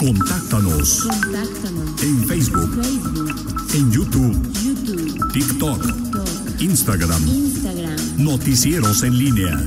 Contáctanos. 0.00 1.02
Contáctanos. 1.02 2.02
en 2.02 2.26
Facebook, 2.26 2.82
Facebook, 2.82 3.74
en 3.74 3.92
YouTube, 3.92 4.52
YouTube, 4.64 5.30
TikTok, 5.30 5.82
TikTok, 5.82 6.60
Instagram, 6.62 7.28
Instagram. 7.28 7.96
Noticieros 8.16 9.02
en 9.02 9.18
línea. 9.18 9.62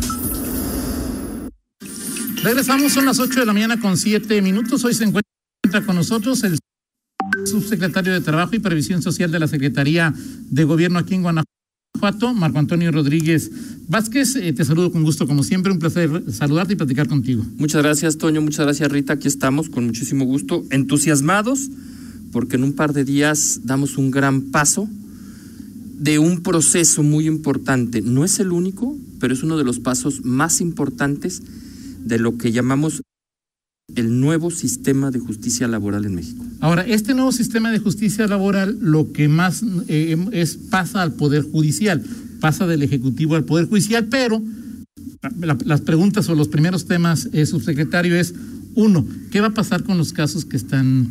Regresamos, 2.42 2.94
son 2.94 3.06
las 3.06 3.20
8 3.20 3.42
de 3.42 3.46
la 3.46 3.54
mañana 3.54 3.80
con 3.80 3.96
7 3.96 4.42
minutos. 4.42 4.84
Hoy 4.84 4.96
se 4.96 5.04
encuentra 5.04 5.86
con 5.86 5.98
nosotros 5.98 6.44
el 6.44 6.58
subsecretario 7.46 8.12
de 8.12 8.22
Trabajo 8.22 8.56
y 8.56 8.60
Previsión 8.60 9.04
Social 9.04 9.30
de 9.30 9.38
la 9.38 9.48
Secretaría 9.48 10.16
de 10.16 10.64
Gobierno 10.64 10.98
aquí 10.98 11.14
en 11.14 11.22
Guanajuato, 11.22 11.52
Marco 12.36 12.60
Antonio 12.60 12.92
Rodríguez 12.92 13.50
Vázquez. 13.88 14.36
Eh, 14.36 14.52
te 14.52 14.66
saludo 14.66 14.92
con 14.92 15.04
gusto, 15.04 15.26
como 15.26 15.42
siempre. 15.42 15.72
Un 15.72 15.80
placer 15.80 16.24
saludarte 16.34 16.74
y 16.74 16.76
platicar 16.76 17.08
contigo. 17.08 17.46
Muchas 17.58 17.82
gracias, 17.82 18.18
Toño. 18.18 18.42
Muchas 18.42 18.66
gracias, 18.66 18.92
Rita. 18.92 19.14
Aquí 19.14 19.30
estamos 19.30 19.70
con 19.70 19.86
muchísimo 19.86 20.26
gusto, 20.26 20.66
entusiasmados, 20.70 21.70
porque 22.34 22.58
en 22.58 22.66
un 22.66 22.74
par 22.74 22.92
de 22.92 23.06
días 23.06 23.62
damos 23.64 23.98
un 23.98 24.12
gran 24.12 24.52
paso 24.52 24.90
de 25.98 26.20
un 26.20 26.42
proceso 26.44 27.04
muy 27.04 27.26
importante. 27.26 28.02
No 28.02 28.26
es 28.26 28.40
el 28.42 28.52
único, 28.52 28.98
pero 29.22 29.34
es 29.34 29.42
uno 29.42 29.58
de 29.58 29.64
los 29.64 29.80
pasos 29.80 30.26
más 30.26 30.60
importantes 30.60 31.42
de 32.04 32.20
lo 32.20 32.38
que 32.38 32.52
llamamos 32.52 33.02
el 33.96 34.20
nuevo 34.20 34.50
sistema 34.50 35.12
de 35.12 35.20
justicia 35.20 35.68
laboral 35.68 36.06
en 36.06 36.16
México. 36.16 36.44
Ahora, 36.62 36.84
este 36.84 37.14
nuevo 37.14 37.32
sistema 37.32 37.70
de 37.72 37.80
justicia 37.80 38.26
laboral 38.28 38.78
lo 38.82 39.12
que 39.12 39.28
más 39.28 39.62
eh, 39.88 40.16
es 40.32 40.56
pasa 40.56 41.02
al 41.02 41.14
Poder 41.14 41.44
Judicial, 41.44 42.02
pasa 42.40 42.66
del 42.66 42.82
Ejecutivo 42.82 43.36
al 43.36 43.44
Poder 43.44 43.68
Judicial, 43.68 44.08
pero 44.10 44.42
la- 45.40 45.58
las 45.66 45.82
preguntas 45.82 46.30
o 46.30 46.36
los 46.36 46.48
primeros 46.48 46.86
temas, 46.86 47.28
eh, 47.34 47.46
subsecretario, 47.46 48.16
es 48.16 48.34
uno, 48.76 49.06
¿qué 49.32 49.42
va 49.42 49.48
a 49.48 49.54
pasar 49.54 49.84
con 49.84 49.98
los 49.98 50.14
casos 50.14 50.46
que 50.46 50.56
están 50.58 51.10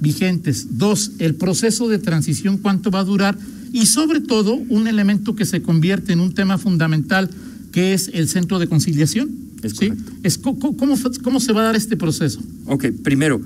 vigentes? 0.00 0.78
Dos, 0.78 1.12
el 1.18 1.34
proceso 1.34 1.88
de 1.88 1.98
transición, 1.98 2.56
¿cuánto 2.58 2.90
va 2.90 3.00
a 3.00 3.04
durar? 3.04 3.38
Y 3.72 3.86
sobre 3.86 4.20
todo, 4.20 4.54
un 4.54 4.88
elemento 4.88 5.34
que 5.36 5.44
se 5.44 5.60
convierte 5.60 6.12
en 6.14 6.20
un 6.20 6.32
tema 6.32 6.56
fundamental, 6.58 7.28
que 7.74 7.92
es 7.92 8.08
el 8.14 8.28
centro 8.28 8.58
de 8.60 8.68
conciliación. 8.68 9.28
Es. 9.62 9.74
Es, 10.22 10.38
¿cómo, 10.38 10.76
¿Cómo 10.76 11.40
se 11.40 11.52
va 11.52 11.62
a 11.62 11.64
dar 11.64 11.76
este 11.76 11.96
proceso? 11.96 12.40
Ok, 12.66 12.86
primero, 13.02 13.40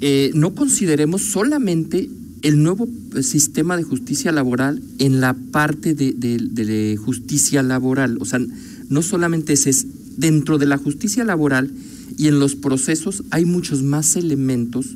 eh, 0.00 0.30
no 0.34 0.54
consideremos 0.54 1.22
solamente 1.22 2.08
el 2.42 2.62
nuevo 2.62 2.88
eh, 3.14 3.22
sistema 3.22 3.76
de 3.76 3.82
justicia 3.82 4.32
laboral 4.32 4.80
en 4.98 5.20
la 5.20 5.34
parte 5.34 5.94
de, 5.94 6.12
de- 6.12 6.38
de 6.38 6.96
justicia 6.96 7.62
laboral. 7.62 8.16
O 8.20 8.24
sea, 8.24 8.40
no 8.88 9.02
solamente 9.02 9.52
ese 9.52 9.70
es 9.70 9.86
dentro 10.16 10.56
de 10.58 10.66
la 10.66 10.78
justicia 10.78 11.24
laboral 11.24 11.70
y 12.16 12.28
en 12.28 12.38
los 12.38 12.54
procesos 12.54 13.24
hay 13.30 13.44
muchos 13.44 13.82
más 13.82 14.16
elementos 14.16 14.86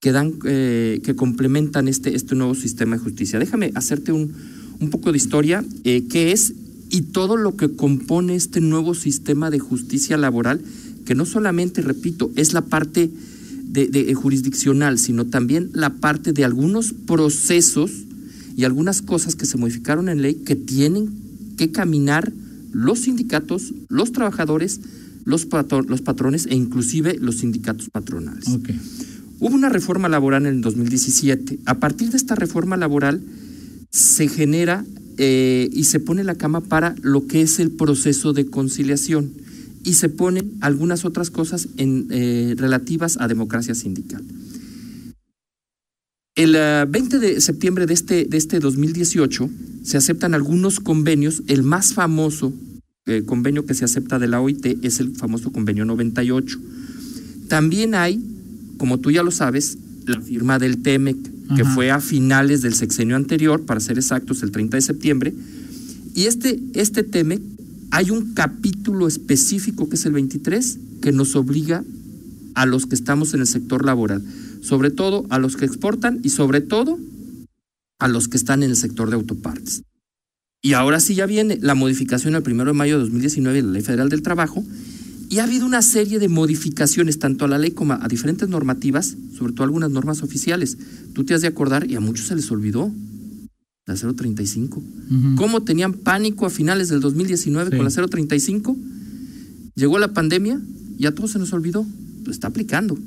que 0.00 0.12
dan, 0.12 0.34
eh, 0.44 1.00
que 1.02 1.16
complementan 1.16 1.88
este, 1.88 2.14
este 2.14 2.34
nuevo 2.36 2.54
sistema 2.54 2.96
de 2.96 3.02
justicia. 3.02 3.38
Déjame 3.38 3.72
hacerte 3.74 4.12
un, 4.12 4.32
un 4.78 4.90
poco 4.90 5.10
de 5.10 5.16
historia, 5.16 5.64
eh, 5.84 6.04
qué 6.08 6.30
es 6.32 6.52
y 6.98 7.02
todo 7.02 7.36
lo 7.36 7.56
que 7.56 7.68
compone 7.76 8.34
este 8.34 8.60
nuevo 8.60 8.92
sistema 8.94 9.50
de 9.50 9.60
justicia 9.60 10.16
laboral, 10.16 10.60
que 11.04 11.14
no 11.14 11.24
solamente, 11.26 11.80
repito, 11.80 12.30
es 12.34 12.52
la 12.54 12.62
parte 12.62 13.08
de, 13.64 13.86
de- 13.86 14.10
eh, 14.10 14.14
jurisdiccional, 14.14 14.98
sino 14.98 15.26
también 15.26 15.70
la 15.74 15.90
parte 15.94 16.32
de 16.32 16.44
algunos 16.44 16.92
procesos 17.06 17.92
y 18.56 18.64
algunas 18.64 19.00
cosas 19.02 19.36
que 19.36 19.46
se 19.46 19.56
modificaron 19.58 20.08
en 20.08 20.22
ley 20.22 20.34
que 20.44 20.56
tienen 20.56 21.10
que 21.56 21.70
caminar 21.70 22.32
los 22.72 23.00
sindicatos, 23.00 23.72
los 23.88 24.10
trabajadores, 24.10 24.80
los, 25.24 25.46
patro- 25.46 25.82
los 25.88 26.00
patrones 26.02 26.46
e 26.46 26.56
inclusive 26.56 27.16
los 27.20 27.36
sindicatos 27.38 27.90
patronales. 27.90 28.48
Hubo 29.38 29.54
una 29.54 29.68
reforma 29.68 30.08
laboral 30.08 30.46
en 30.46 30.54
el 30.56 30.60
2017. 30.62 31.60
A 31.66 31.74
partir 31.78 32.10
de 32.10 32.16
esta 32.16 32.34
reforma 32.34 32.76
laboral 32.76 33.20
se 33.92 34.26
genera 34.26 34.84
eh, 35.18 35.68
y 35.72 35.84
se 35.84 36.00
pone 36.00 36.24
la 36.24 36.36
cama 36.36 36.60
para 36.60 36.94
lo 37.02 37.26
que 37.26 37.42
es 37.42 37.58
el 37.58 37.70
proceso 37.72 38.32
de 38.32 38.46
conciliación 38.46 39.32
y 39.84 39.94
se 39.94 40.08
ponen 40.08 40.52
algunas 40.60 41.04
otras 41.04 41.30
cosas 41.30 41.68
en, 41.76 42.08
eh, 42.10 42.54
relativas 42.56 43.16
a 43.20 43.28
democracia 43.28 43.74
sindical. 43.74 44.22
El 46.34 46.54
eh, 46.54 46.84
20 46.88 47.18
de 47.18 47.40
septiembre 47.40 47.86
de 47.86 47.94
este, 47.94 48.24
de 48.24 48.36
este 48.36 48.60
2018 48.60 49.50
se 49.82 49.96
aceptan 49.96 50.34
algunos 50.34 50.78
convenios. 50.78 51.42
El 51.48 51.62
más 51.62 51.94
famoso 51.94 52.52
eh, 53.06 53.22
convenio 53.24 53.64
que 53.64 53.74
se 53.74 53.84
acepta 53.84 54.18
de 54.18 54.28
la 54.28 54.40
OIT 54.40 54.84
es 54.84 55.00
el 55.00 55.16
famoso 55.16 55.50
convenio 55.50 55.84
98. 55.84 56.58
También 57.48 57.94
hay, 57.94 58.22
como 58.76 58.98
tú 58.98 59.10
ya 59.10 59.22
lo 59.22 59.30
sabes, 59.30 59.78
la 60.06 60.20
firma 60.20 60.58
del 60.58 60.82
TEMEC, 60.82 61.16
que 61.54 61.62
Ajá. 61.62 61.74
fue 61.74 61.90
a 61.90 62.00
finales 62.00 62.62
del 62.62 62.74
sexenio 62.74 63.16
anterior, 63.16 63.64
para 63.64 63.80
ser 63.80 63.98
exactos, 63.98 64.42
el 64.42 64.50
30 64.50 64.76
de 64.76 64.80
septiembre. 64.82 65.34
Y 66.14 66.24
este, 66.24 66.60
este 66.74 67.02
TEMEC, 67.02 67.40
hay 67.90 68.10
un 68.10 68.34
capítulo 68.34 69.08
específico, 69.08 69.88
que 69.88 69.96
es 69.96 70.06
el 70.06 70.12
23, 70.12 70.78
que 71.00 71.12
nos 71.12 71.36
obliga 71.36 71.84
a 72.54 72.66
los 72.66 72.86
que 72.86 72.94
estamos 72.94 73.34
en 73.34 73.40
el 73.40 73.46
sector 73.46 73.84
laboral, 73.84 74.22
sobre 74.62 74.90
todo 74.90 75.26
a 75.30 75.38
los 75.38 75.56
que 75.56 75.64
exportan 75.64 76.20
y 76.22 76.30
sobre 76.30 76.60
todo 76.60 76.98
a 77.98 78.08
los 78.08 78.28
que 78.28 78.36
están 78.36 78.62
en 78.62 78.70
el 78.70 78.76
sector 78.76 79.10
de 79.10 79.16
autopartes. 79.16 79.82
Y 80.60 80.72
ahora 80.72 80.98
sí 80.98 81.14
ya 81.14 81.26
viene 81.26 81.58
la 81.60 81.74
modificación 81.74 82.34
el 82.34 82.42
primero 82.42 82.72
de 82.72 82.76
mayo 82.76 82.96
de 82.96 83.04
2019 83.04 83.58
de 83.58 83.62
la 83.62 83.72
Ley 83.72 83.82
Federal 83.82 84.08
del 84.08 84.22
Trabajo, 84.22 84.64
y 85.28 85.38
ha 85.38 85.44
habido 85.44 85.66
una 85.66 85.82
serie 85.82 86.18
de 86.18 86.28
modificaciones, 86.28 87.18
tanto 87.18 87.44
a 87.44 87.48
la 87.48 87.58
ley 87.58 87.72
como 87.72 87.92
a 87.92 88.08
diferentes 88.08 88.48
normativas, 88.48 89.16
sobre 89.36 89.52
todo 89.52 89.64
algunas 89.64 89.90
normas 89.90 90.22
oficiales. 90.22 90.78
Tú 91.12 91.24
te 91.24 91.34
has 91.34 91.42
de 91.42 91.48
acordar, 91.48 91.90
y 91.90 91.96
a 91.96 92.00
muchos 92.00 92.26
se 92.28 92.34
les 92.34 92.50
olvidó, 92.50 92.90
la 93.86 93.94
035. 93.94 94.80
Ujú. 94.80 95.34
¿Cómo 95.36 95.62
tenían 95.64 95.92
pánico 95.94 96.46
a 96.46 96.50
finales 96.50 96.88
del 96.88 97.00
2019 97.00 97.70
Sí. 97.70 97.76
con 97.76 97.84
la 97.84 97.90
035? 97.90 98.76
Llegó 99.74 99.98
la 99.98 100.12
pandemia 100.12 100.60
y 100.98 101.06
a 101.06 101.14
todos 101.14 101.32
se 101.32 101.38
nos 101.38 101.52
olvidó. 101.52 101.86
Lo 102.24 102.30
está 102.32 102.48
aplicando. 102.48 102.98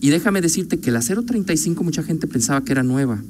Y 0.00 0.10
déjame 0.10 0.40
decirte 0.40 0.78
que 0.80 0.90
la 0.90 1.00
035 1.00 1.82
mucha 1.82 2.02
gente 2.02 2.26
pensaba 2.26 2.62
que 2.64 2.72
era 2.72 2.82
nueva. 2.82 3.22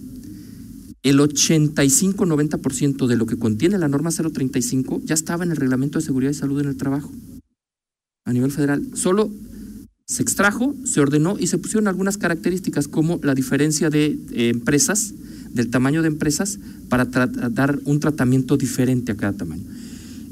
El 1.03 1.19
85-90% 1.19 3.06
de 3.06 3.16
lo 3.16 3.27
que 3.27 3.37
contiene 3.37 3.78
la 3.78 3.89
norma 3.89 4.11
035 4.11 5.03
ya 5.05 5.15
estaba 5.15 5.45
en 5.45 5.51
el 5.51 5.56
Reglamento 5.56 5.99
de 5.99 6.05
Seguridad 6.05 6.31
y 6.33 6.34
Salud 6.34 6.61
en 6.61 6.69
el 6.69 6.77
Trabajo 6.77 7.12
a 8.24 8.32
nivel 8.32 8.50
federal. 8.50 8.82
Solo 8.94 9.30
se 10.06 10.22
extrajo, 10.22 10.74
se 10.84 11.00
ordenó 11.00 11.36
y 11.38 11.46
se 11.46 11.58
pusieron 11.58 11.88
algunas 11.88 12.18
características 12.18 12.88
como 12.88 13.20
la 13.22 13.34
diferencia 13.34 13.90
de 13.90 14.18
empresas, 14.32 15.14
del 15.50 15.70
tamaño 15.70 16.02
de 16.02 16.08
empresas, 16.08 16.58
para 16.88 17.04
dar 17.06 17.80
un 17.84 18.00
tratamiento 18.00 18.56
diferente 18.56 19.12
a 19.12 19.16
cada 19.16 19.32
tamaño. 19.32 19.64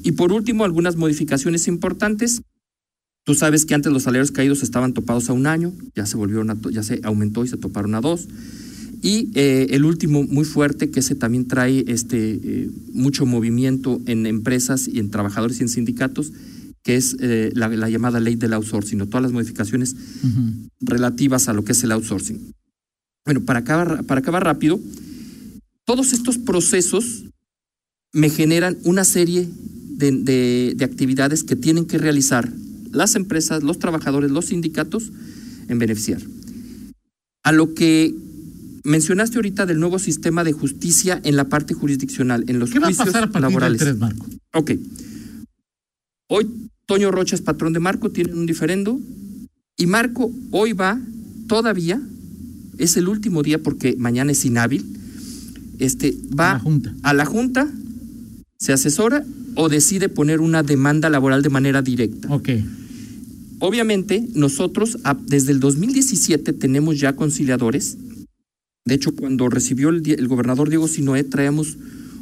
Y 0.03 0.13
por 0.13 0.33
último, 0.33 0.65
algunas 0.65 0.97
modificaciones 0.97 1.69
importantes. 1.69 2.43
Tú 3.25 3.35
sabes 3.35 3.67
que 3.67 3.75
antes 3.75 3.93
los 3.93 4.03
salarios 4.03 4.33
caídos 4.33 4.63
estaban 4.63 4.95
topados 4.95 5.31
a 5.31 5.33
un 5.33 5.47
año, 5.47 5.73
ya 5.95 6.07
se 6.07 6.17
volvieron 6.17 6.51
a 6.51 6.57
ya 6.71 6.83
se 6.83 7.01
aumentó 7.05 7.45
y 7.45 7.49
se 7.49 7.57
toparon 7.57 7.95
a 7.95 8.01
dos. 8.01 8.27
Y 9.01 9.31
eh, 9.35 9.69
el 9.71 9.85
último 9.85 10.25
muy 10.25 10.45
fuerte, 10.45 10.91
que 10.91 11.01
ese 11.01 11.15
también 11.15 11.47
trae 11.47 11.85
este, 11.87 12.41
eh, 12.43 12.71
mucho 12.93 13.27
movimiento 13.27 14.01
en 14.07 14.27
empresas 14.27 14.89
y 14.89 14.99
en 14.99 15.11
trabajadores 15.11 15.61
y 15.61 15.63
en 15.63 15.69
sindicatos, 15.69 16.33
que 16.83 16.97
es 16.97 17.17
eh, 17.21 17.51
la, 17.55 17.69
la 17.69 17.89
llamada 17.89 18.19
ley 18.21 18.35
del 18.37 18.53
outsourcing, 18.55 19.01
o 19.03 19.07
todas 19.07 19.23
las 19.23 19.33
modificaciones 19.33 19.95
relativas 20.81 21.49
a 21.49 21.53
lo 21.53 21.65
que 21.65 21.73
es 21.73 21.83
el 21.85 21.93
outsourcing. 21.93 22.53
Bueno, 23.25 23.43
para 23.45 23.61
acabar, 23.61 24.05
para 24.05 24.21
acabar 24.21 24.43
rápido, 24.45 24.81
todos 25.85 26.13
estos 26.13 26.39
procesos 26.39 27.25
me 28.13 28.31
generan 28.31 28.77
una 28.85 29.05
serie 29.05 29.49
de, 29.97 30.11
de- 30.13 30.75
de 30.77 30.85
actividades 30.85 31.45
que 31.45 31.57
tienen 31.57 31.87
que 31.87 31.99
realizar 31.99 32.53
las 32.91 33.15
empresas, 33.15 33.63
los 33.63 33.79
trabajadores, 33.79 34.31
los 34.31 34.47
sindicatos 34.47 35.13
en 35.69 35.79
beneficiar. 35.79 36.21
A 37.45 37.53
lo 37.53 37.75
que 37.75 38.15
mencionaste 38.85 39.37
ahorita 39.37 39.65
del 39.67 39.79
nuevo 39.81 39.99
sistema 39.99 40.43
de 40.45 40.53
justicia 40.53 41.21
en 41.25 41.37
la 41.37 41.45
parte 41.49 41.73
jurisdiccional, 41.75 42.45
en 42.49 42.59
los 42.59 42.71
¿Qué 42.71 42.81
va 42.81 42.87
a 42.87 42.89
juicios 42.89 43.07
pasar 43.07 43.23
a 43.25 43.27
partir 43.29 43.43
laborales. 43.43 43.79
del 43.79 43.89
3, 43.97 43.99
Marco? 44.01 44.27
Ok. 44.55 44.73
Hoy 46.35 46.49
Toño 46.87 47.11
Rocha 47.11 47.35
es 47.35 47.43
patrón 47.43 47.75
de 47.75 47.79
Marco, 47.79 48.11
tienen 48.11 48.39
un 48.39 48.47
diferendo. 48.47 48.99
Y 49.77 49.85
Marco 49.85 50.33
hoy 50.51 50.73
va, 50.73 50.99
todavía, 51.47 52.01
es 52.79 52.97
el 52.97 53.09
último 53.09 53.43
día 53.43 53.63
porque 53.63 53.97
mañana 53.99 54.33
es 54.33 54.43
inhábil. 54.47 54.83
Este, 55.79 56.17
va 56.39 56.53
A 56.53 56.55
la 56.55 56.59
Junta. 56.59 56.95
a 57.03 57.13
la 57.13 57.27
Junta, 57.27 57.71
se 58.57 58.73
asesora 58.73 59.27
o 59.57 59.69
decide 59.69 60.09
poner 60.09 60.41
una 60.41 60.63
demanda 60.63 61.11
laboral 61.11 61.43
de 61.43 61.51
manera 61.51 61.83
directa. 61.83 62.35
Ok. 62.35 62.49
Obviamente, 63.59 64.27
nosotros 64.35 64.97
desde 65.27 65.53
el 65.53 65.61
2017 65.61 66.55
tenemos 66.55 66.99
ya 66.99 67.15
conciliadores. 67.15 67.99
De 68.87 68.95
hecho, 68.95 69.15
cuando 69.15 69.51
recibió 69.51 69.91
el 69.91 70.29
gobernador 70.29 70.71
Diego 70.71 70.89
Sinoé, 70.89 71.25
traíamos 71.25 71.77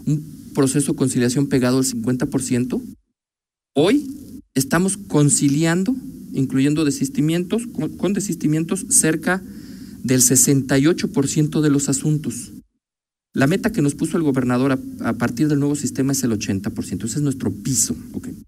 un 0.05 0.21
proceso 0.53 0.95
de 0.95 0.99
conciliación 0.99 1.47
pegado 1.47 1.79
al 1.79 1.85
50%. 1.85 2.83
Hoy 3.75 4.07
estamos 4.55 4.97
conciliando 4.97 5.95
incluyendo 6.33 6.85
desistimientos, 6.85 7.67
con, 7.67 7.97
con 7.97 8.13
desistimientos 8.13 8.87
cerca 8.89 9.43
del 10.03 10.21
68% 10.21 11.61
de 11.61 11.71
los 11.71 11.89
asuntos. 11.89 12.53
La 13.33 13.47
meta 13.47 13.71
que 13.71 13.83
nos 13.83 13.95
puso 13.95 14.17
el 14.17 14.23
gobernador 14.23 14.73
a, 14.73 15.09
a, 15.09 15.13
partir 15.15 15.49
del 15.49 15.61
nuevo 15.61 15.77
sistema 15.77 16.13
es 16.13 16.23
el 16.25 16.33
80%. 16.33 17.05
Ese 17.05 17.17
es 17.17 17.23
nuestro 17.23 17.53
piso. 17.53 17.95
Okay. 18.13 18.43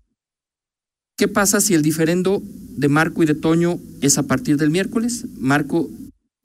¿Qué 1.17 1.29
pasa 1.29 1.61
si 1.61 1.75
el 1.75 1.83
diferendo 1.83 2.43
de 2.77 2.89
Marco 2.89 3.23
y 3.23 3.27
de 3.27 3.35
Toño 3.35 3.79
es 4.01 4.19
a 4.19 4.25
partir 4.25 4.57
del 4.57 4.71
miércoles? 4.71 5.27
Marco 5.39 5.89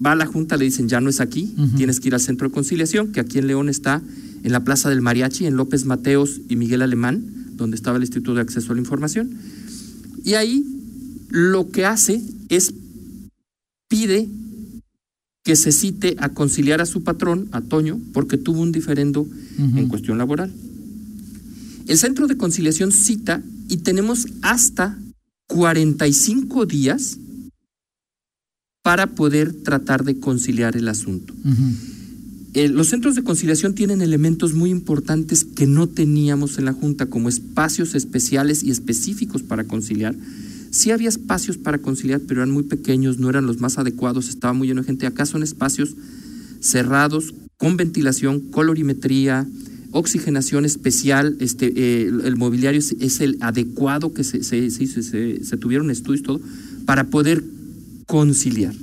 va 0.03 0.11
a 0.11 0.15
la 0.15 0.27
Junta, 0.27 0.57
le 0.57 0.65
dicen, 0.65 0.87
ya 0.87 1.01
no 1.01 1.09
es 1.09 1.19
aquí, 1.19 1.53
uh 1.57 1.61
-huh. 1.61 1.75
tienes 1.77 1.99
que 1.99 2.09
ir 2.09 2.13
al 2.13 2.21
centro 2.21 2.47
de 2.47 2.53
conciliación, 2.53 3.11
que 3.11 3.19
aquí 3.19 3.39
en 3.39 3.47
León 3.47 3.69
está 3.69 4.03
en 4.43 4.51
la 4.51 4.63
Plaza 4.63 4.89
del 4.89 5.01
Mariachi, 5.01 5.47
en 5.47 5.55
López 5.55 5.85
Mateos 5.85 6.41
y 6.47 6.55
Miguel 6.55 6.83
Alemán, 6.83 7.46
donde 7.57 7.75
estaba 7.75 7.97
el 7.97 8.03
Instituto 8.03 8.35
de 8.35 8.41
Acceso 8.41 8.71
a 8.71 8.75
la 8.75 8.81
Información. 8.81 9.29
Y 10.23 10.35
ahí 10.35 10.65
lo 11.29 11.69
que 11.69 11.85
hace 11.85 12.21
es 12.49 12.73
pide 13.89 14.29
que 15.43 15.55
se 15.55 15.71
cite 15.71 16.15
a 16.19 16.29
conciliar 16.29 16.81
a 16.81 16.85
su 16.85 17.03
patrón, 17.03 17.47
a 17.51 17.61
Toño, 17.61 17.99
porque 18.13 18.37
tuvo 18.37 18.61
un 18.61 18.71
diferendo 18.71 19.21
uh 19.21 19.27
-huh. 19.57 19.77
en 19.77 19.87
cuestión 19.87 20.17
laboral. 20.17 20.51
El 21.87 21.97
centro 21.97 22.27
de 22.27 22.35
conciliación 22.35 22.91
cita 22.91 23.41
y 23.69 23.77
tenemos 23.77 24.27
hasta 24.41 24.97
45 25.47 26.65
días 26.65 27.17
para 28.83 29.07
poder 29.07 29.53
tratar 29.63 30.03
de 30.03 30.19
conciliar 30.19 30.75
el 30.75 30.89
asunto. 30.89 31.33
Uh 31.43 31.49
-huh. 31.49 31.96
Eh, 32.57 32.69
los 32.69 32.87
centros 32.87 33.13
de 33.13 33.23
conciliación 33.23 33.75
tienen 33.75 34.01
elementos 34.01 34.55
muy 34.55 34.71
importantes 34.71 35.45
que 35.45 35.67
no 35.67 35.87
teníamos 35.87 36.57
en 36.57 36.65
la 36.65 36.73
Junta, 36.73 37.05
como 37.05 37.29
espacios 37.29 37.93
especiales 37.93 38.63
y 38.63 38.71
específicos 38.71 39.43
para 39.43 39.65
conciliar. 39.65 40.15
Sí 40.71 40.89
había 40.89 41.07
espacios 41.07 41.57
para 41.57 41.77
conciliar, 41.77 42.21
pero 42.21 42.41
eran 42.41 42.49
muy 42.49 42.63
pequeños, 42.63 43.19
no 43.19 43.29
eran 43.29 43.45
los 43.45 43.59
más 43.59 43.77
adecuados, 43.77 44.27
estaba 44.27 44.53
muy 44.53 44.67
lleno 44.67 44.81
de 44.81 44.87
gente. 44.87 45.05
Acá 45.05 45.27
son 45.27 45.43
espacios 45.43 45.95
cerrados, 46.59 47.35
con 47.57 47.77
ventilación, 47.77 48.39
colorimetría, 48.39 49.47
oxigenación 49.91 50.65
especial, 50.65 51.37
este, 51.39 51.71
eh, 51.75 52.11
el 52.23 52.37
mobiliario 52.37 52.79
es, 52.79 53.21
el 53.21 53.37
adecuado 53.39 54.13
que 54.13 54.23
se, 54.23 54.43
se, 54.43 54.71
se 54.71 55.57
tuvieron 55.57 55.91
estudios, 55.91 56.23
todo, 56.23 56.41
para 56.87 57.11
poder 57.11 57.43
conciliar. 58.07 58.73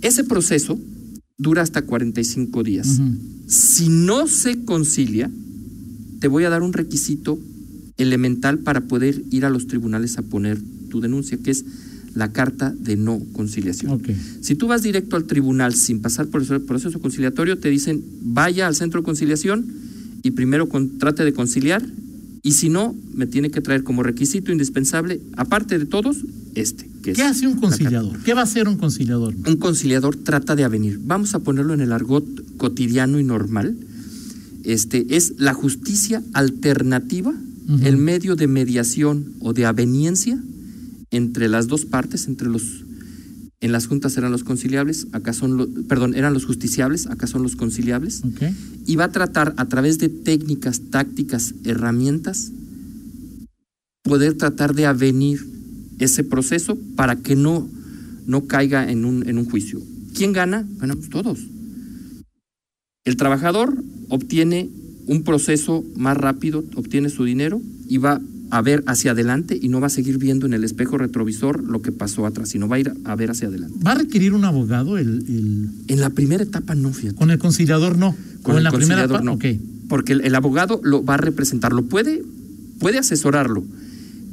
Ese 0.00 0.24
proceso 0.24 0.78
dura 1.38 1.62
hasta 1.62 1.82
45 1.82 2.62
días. 2.62 2.98
Uh 2.98 3.02
-huh. 3.02 3.18
Si 3.46 3.88
no 3.88 4.26
se 4.26 4.64
concilia, 4.64 5.30
te 6.20 6.28
voy 6.28 6.44
a 6.44 6.50
dar 6.50 6.62
un 6.62 6.72
requisito 6.72 7.38
elemental 7.96 8.58
para 8.58 8.82
poder 8.82 9.22
ir 9.30 9.44
a 9.44 9.50
los 9.50 9.66
tribunales 9.66 10.18
a 10.18 10.22
poner 10.22 10.58
tu 10.88 11.00
denuncia, 11.00 11.38
que 11.38 11.50
es 11.50 11.64
la 12.14 12.32
carta 12.32 12.72
de 12.78 12.96
no 12.96 13.20
conciliación. 13.32 13.92
Okay. 13.92 14.16
Si 14.40 14.54
tú 14.54 14.68
vas 14.68 14.82
directo 14.82 15.16
al 15.16 15.24
tribunal 15.24 15.74
sin 15.74 16.00
pasar 16.00 16.28
por 16.28 16.42
el 16.42 16.62
proceso 16.62 17.00
conciliatorio, 17.00 17.58
te 17.58 17.70
dicen 17.70 18.02
vaya 18.22 18.66
al 18.66 18.74
centro 18.74 19.00
de 19.00 19.04
conciliación 19.04 19.66
y 20.22 20.30
primero 20.30 20.68
con, 20.68 20.98
trate 20.98 21.24
de 21.24 21.32
conciliar 21.32 21.84
y 22.42 22.52
si 22.52 22.68
no, 22.68 22.94
me 23.14 23.26
tiene 23.26 23.50
que 23.50 23.60
traer 23.60 23.84
como 23.84 24.02
requisito 24.02 24.52
indispensable, 24.52 25.20
aparte 25.36 25.78
de 25.78 25.86
todos, 25.86 26.24
este. 26.54 26.93
Que 27.04 27.12
¿Qué 27.12 27.22
hace 27.22 27.46
un 27.46 27.56
conciliador? 27.60 28.18
¿Qué 28.22 28.32
va 28.32 28.40
a 28.40 28.44
hacer 28.44 28.66
un 28.66 28.78
conciliador? 28.78 29.34
Un 29.46 29.56
conciliador 29.56 30.16
trata 30.16 30.56
de 30.56 30.64
avenir. 30.64 30.98
Vamos 31.04 31.34
a 31.34 31.40
ponerlo 31.40 31.74
en 31.74 31.82
el 31.82 31.92
argot 31.92 32.24
cotidiano 32.56 33.20
y 33.20 33.24
normal. 33.24 33.76
Este 34.64 35.14
es 35.14 35.34
la 35.36 35.52
justicia 35.52 36.22
alternativa, 36.32 37.30
uh 37.30 37.72
-huh. 37.72 37.84
el 37.84 37.98
medio 37.98 38.36
de 38.36 38.46
mediación 38.46 39.34
o 39.40 39.52
de 39.52 39.66
aveniencia 39.66 40.42
entre 41.10 41.50
las 41.50 41.66
dos 41.68 41.84
partes, 41.84 42.26
entre 42.26 42.48
los 42.48 42.84
en 43.60 43.72
las 43.72 43.86
juntas 43.86 44.16
eran 44.18 44.30
los 44.30 44.44
conciliables, 44.44 45.06
acá 45.12 45.32
son 45.32 45.56
los, 45.56 45.68
perdón, 45.88 46.14
eran 46.14 46.34
los 46.34 46.44
justiciables, 46.44 47.06
acá 47.06 47.26
son 47.26 47.42
los 47.42 47.56
conciliables. 47.56 48.22
Okay. 48.22 48.54
Y 48.86 48.96
va 48.96 49.04
a 49.04 49.12
tratar 49.12 49.54
a 49.56 49.68
través 49.68 49.98
de 49.98 50.10
técnicas, 50.10 50.82
tácticas, 50.90 51.54
herramientas, 51.64 52.52
poder 54.02 54.34
tratar 54.34 54.74
de 54.74 54.84
avenir 54.84 55.46
ese 55.98 56.24
proceso 56.24 56.78
para 56.96 57.16
que 57.16 57.36
no, 57.36 57.68
no 58.26 58.46
caiga 58.46 58.90
en 58.90 59.04
un, 59.04 59.28
en 59.28 59.38
un 59.38 59.44
juicio. 59.44 59.80
¿Quién 60.14 60.32
gana? 60.32 60.66
Bueno, 60.78 60.96
pues 60.96 61.10
todos. 61.10 61.38
El 63.04 63.16
trabajador 63.16 63.76
obtiene 64.08 64.70
un 65.06 65.22
proceso 65.22 65.84
más 65.96 66.16
rápido, 66.16 66.64
obtiene 66.76 67.10
su 67.10 67.24
dinero 67.24 67.60
y 67.88 67.98
va 67.98 68.20
a 68.50 68.62
ver 68.62 68.84
hacia 68.86 69.10
adelante 69.10 69.58
y 69.60 69.68
no 69.68 69.80
va 69.80 69.88
a 69.88 69.90
seguir 69.90 70.18
viendo 70.18 70.46
en 70.46 70.54
el 70.54 70.64
espejo 70.64 70.96
retrovisor 70.96 71.62
lo 71.64 71.82
que 71.82 71.92
pasó 71.92 72.24
atrás, 72.24 72.50
sino 72.50 72.68
va 72.68 72.76
a 72.76 72.78
ir 72.78 72.92
a 73.04 73.16
ver 73.16 73.30
hacia 73.30 73.48
adelante. 73.48 73.76
¿Va 73.84 73.92
a 73.92 73.94
requerir 73.96 74.32
un 74.32 74.44
abogado 74.44 74.96
el, 74.96 75.24
el... 75.28 75.70
En 75.88 76.00
la 76.00 76.10
primera 76.10 76.44
etapa 76.44 76.74
no, 76.74 76.92
fíjate. 76.92 77.16
Con 77.16 77.30
el 77.30 77.38
conciliador 77.38 77.98
no. 77.98 78.16
Con 78.42 78.54
o 78.54 78.58
el 78.58 78.66
en 78.66 78.88
la 78.88 79.20
no. 79.22 79.32
Okay. 79.34 79.60
Porque 79.88 80.12
el, 80.12 80.20
el, 80.24 80.34
abogado 80.34 80.80
lo 80.82 81.04
va 81.04 81.14
a 81.14 81.16
representar, 81.18 81.72
lo 81.72 81.86
puede, 81.86 82.22
puede 82.78 82.98
asesorarlo, 82.98 83.64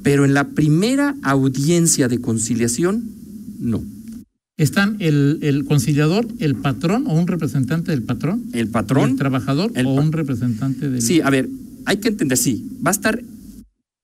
pero 0.03 0.25
en 0.25 0.33
la 0.33 0.50
primera 0.50 1.15
audiencia 1.24 2.07
de 2.07 2.19
conciliación, 2.19 3.03
no. 3.59 3.83
¿Están 4.57 4.98
el, 5.00 5.39
el 5.42 5.65
conciliador, 5.65 6.27
el 6.39 6.56
patrón 6.56 7.06
o 7.07 7.13
un 7.13 7.27
representante 7.27 7.92
del 7.92 8.03
patrón? 8.03 8.45
El 8.53 8.68
patrón. 8.68 9.12
¿El 9.12 9.15
trabajador 9.18 9.71
el 9.75 9.88
o 9.88 9.94
un 9.94 10.12
representante 10.12 10.89
del.? 10.89 11.01
Sí, 11.01 11.21
a 11.21 11.30
ver, 11.30 11.50
hay 11.86 11.98
que 11.98 12.09
entender, 12.09 12.38
sí, 12.38 12.69
va 12.86 12.92
a 12.92 12.94
estar 12.94 13.24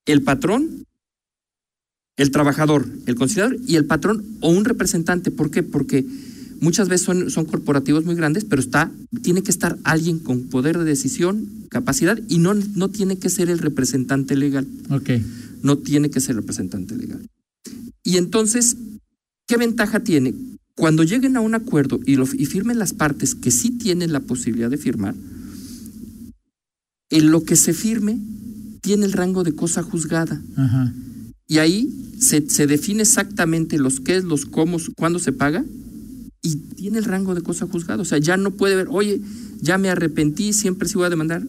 el 0.06 0.22
patrón, 0.24 0.84
el 2.18 2.32
trabajador, 2.32 2.88
el 3.06 3.16
conciliador 3.16 3.58
y 3.68 3.76
el 3.76 3.86
patrón 3.86 4.26
o 4.40 4.50
un 4.50 4.66
representante. 4.66 5.30
¿Por 5.30 5.52
qué? 5.52 5.62
Porque 5.62 6.06
muchas 6.60 6.90
veces 6.90 7.06
son, 7.06 7.30
son 7.30 7.46
corporativos 7.46 8.06
muy 8.06 8.16
grandes, 8.16 8.46
pero 8.46 8.60
está, 8.60 8.92
tiene 9.22 9.44
que 9.44 9.52
estar 9.52 9.78
alguien 9.84 10.18
con 10.20 10.44
poder 10.44 10.78
de 10.80 10.86
decisión, 10.86 11.48
capacidad, 11.70 12.20
y 12.30 12.40
no, 12.40 12.54
no 12.54 12.90
tiene 12.90 13.18
que 13.18 13.30
ser 13.30 13.50
el 13.50 13.60
representante 13.60 14.36
legal. 14.36 14.66
Ok. 14.90 15.12
No 15.62 15.78
tiene 15.78 16.10
que 16.10 16.20
ser 16.20 16.36
representante 16.36 16.96
legal. 16.96 17.28
Y 18.04 18.18
entonces, 18.18 18.78
¿qué 19.48 19.58
ventaja 19.58 20.02
tiene? 20.02 20.34
Cuando 20.76 21.04
lleguen 21.04 21.36
a 21.38 21.42
un 21.42 21.56
acuerdo 21.56 22.00
y, 22.06 22.16
lo, 22.16 22.26
y 22.34 22.46
firmen 22.46 22.80
las 22.80 22.94
partes 22.94 23.36
que 23.36 23.52
sí 23.52 23.72
tienen 23.72 24.14
la 24.14 24.20
posibilidad 24.20 24.70
de 24.70 24.78
firmar, 24.78 25.16
en 27.10 27.32
lo 27.32 27.44
que 27.44 27.56
se 27.56 27.74
firme 27.74 28.20
tiene 28.82 29.06
el 29.06 29.14
rango 29.14 29.44
de 29.44 29.54
cosa 29.54 29.82
juzgada. 29.82 30.42
Ajá. 30.56 30.94
Y 31.48 31.60
ahí 31.60 32.14
se, 32.20 32.50
se, 32.50 32.68
define 32.68 33.04
exactamente 33.04 33.78
los 33.78 34.00
qué 34.00 34.18
es, 34.18 34.24
los 34.26 34.46
cómo, 34.46 34.78
cuándo 34.96 35.18
se 35.20 35.32
paga 35.32 35.64
y 36.42 36.56
tiene 36.56 37.00
el 37.00 37.06
rango 37.06 37.36
de 37.36 37.42
cosa 37.42 37.68
juzgada. 37.68 38.02
O 38.02 38.06
sea, 38.06 38.18
ya 38.18 38.38
no 38.38 38.52
puede 38.52 38.76
ver, 38.76 38.88
oye, 38.90 39.22
ya 39.62 39.78
me 39.78 39.90
arrepentí, 39.90 40.54
siempre 40.54 40.88
sí 40.88 40.96
voy 40.96 41.06
a 41.06 41.10
demandar. 41.10 41.44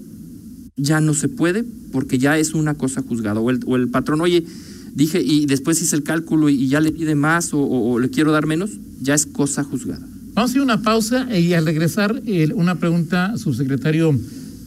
Ya 0.78 1.00
no 1.00 1.12
se 1.12 1.28
puede 1.28 1.64
porque 1.92 2.18
ya 2.18 2.38
es 2.38 2.54
una 2.54 2.74
cosa 2.74 3.02
juzgada. 3.02 3.40
O 3.40 3.50
el, 3.50 3.60
o 3.66 3.76
el 3.76 3.88
patrón, 3.88 4.20
oye, 4.20 4.44
dije 4.94 5.20
y 5.22 5.46
después 5.46 5.80
hice 5.82 5.96
el 5.96 6.02
cálculo 6.02 6.48
y 6.48 6.68
ya 6.68 6.80
le 6.80 6.92
pide 6.92 7.14
más 7.14 7.50
o, 7.52 7.98
le 7.98 8.10
quiero 8.10 8.32
dar 8.32 8.46
menos, 8.46 8.70
ya 9.00 9.14
es 9.14 9.26
cosa 9.26 9.64
juzgada. 9.64 10.06
Vamos 10.34 10.52
a 10.52 10.54
ir 10.54 10.60
a 10.60 10.64
una 10.64 10.82
pausa 10.82 11.36
y 11.36 11.52
al 11.54 11.66
regresar, 11.66 12.22
una 12.54 12.78
pregunta, 12.78 13.36
subsecretario 13.36 14.18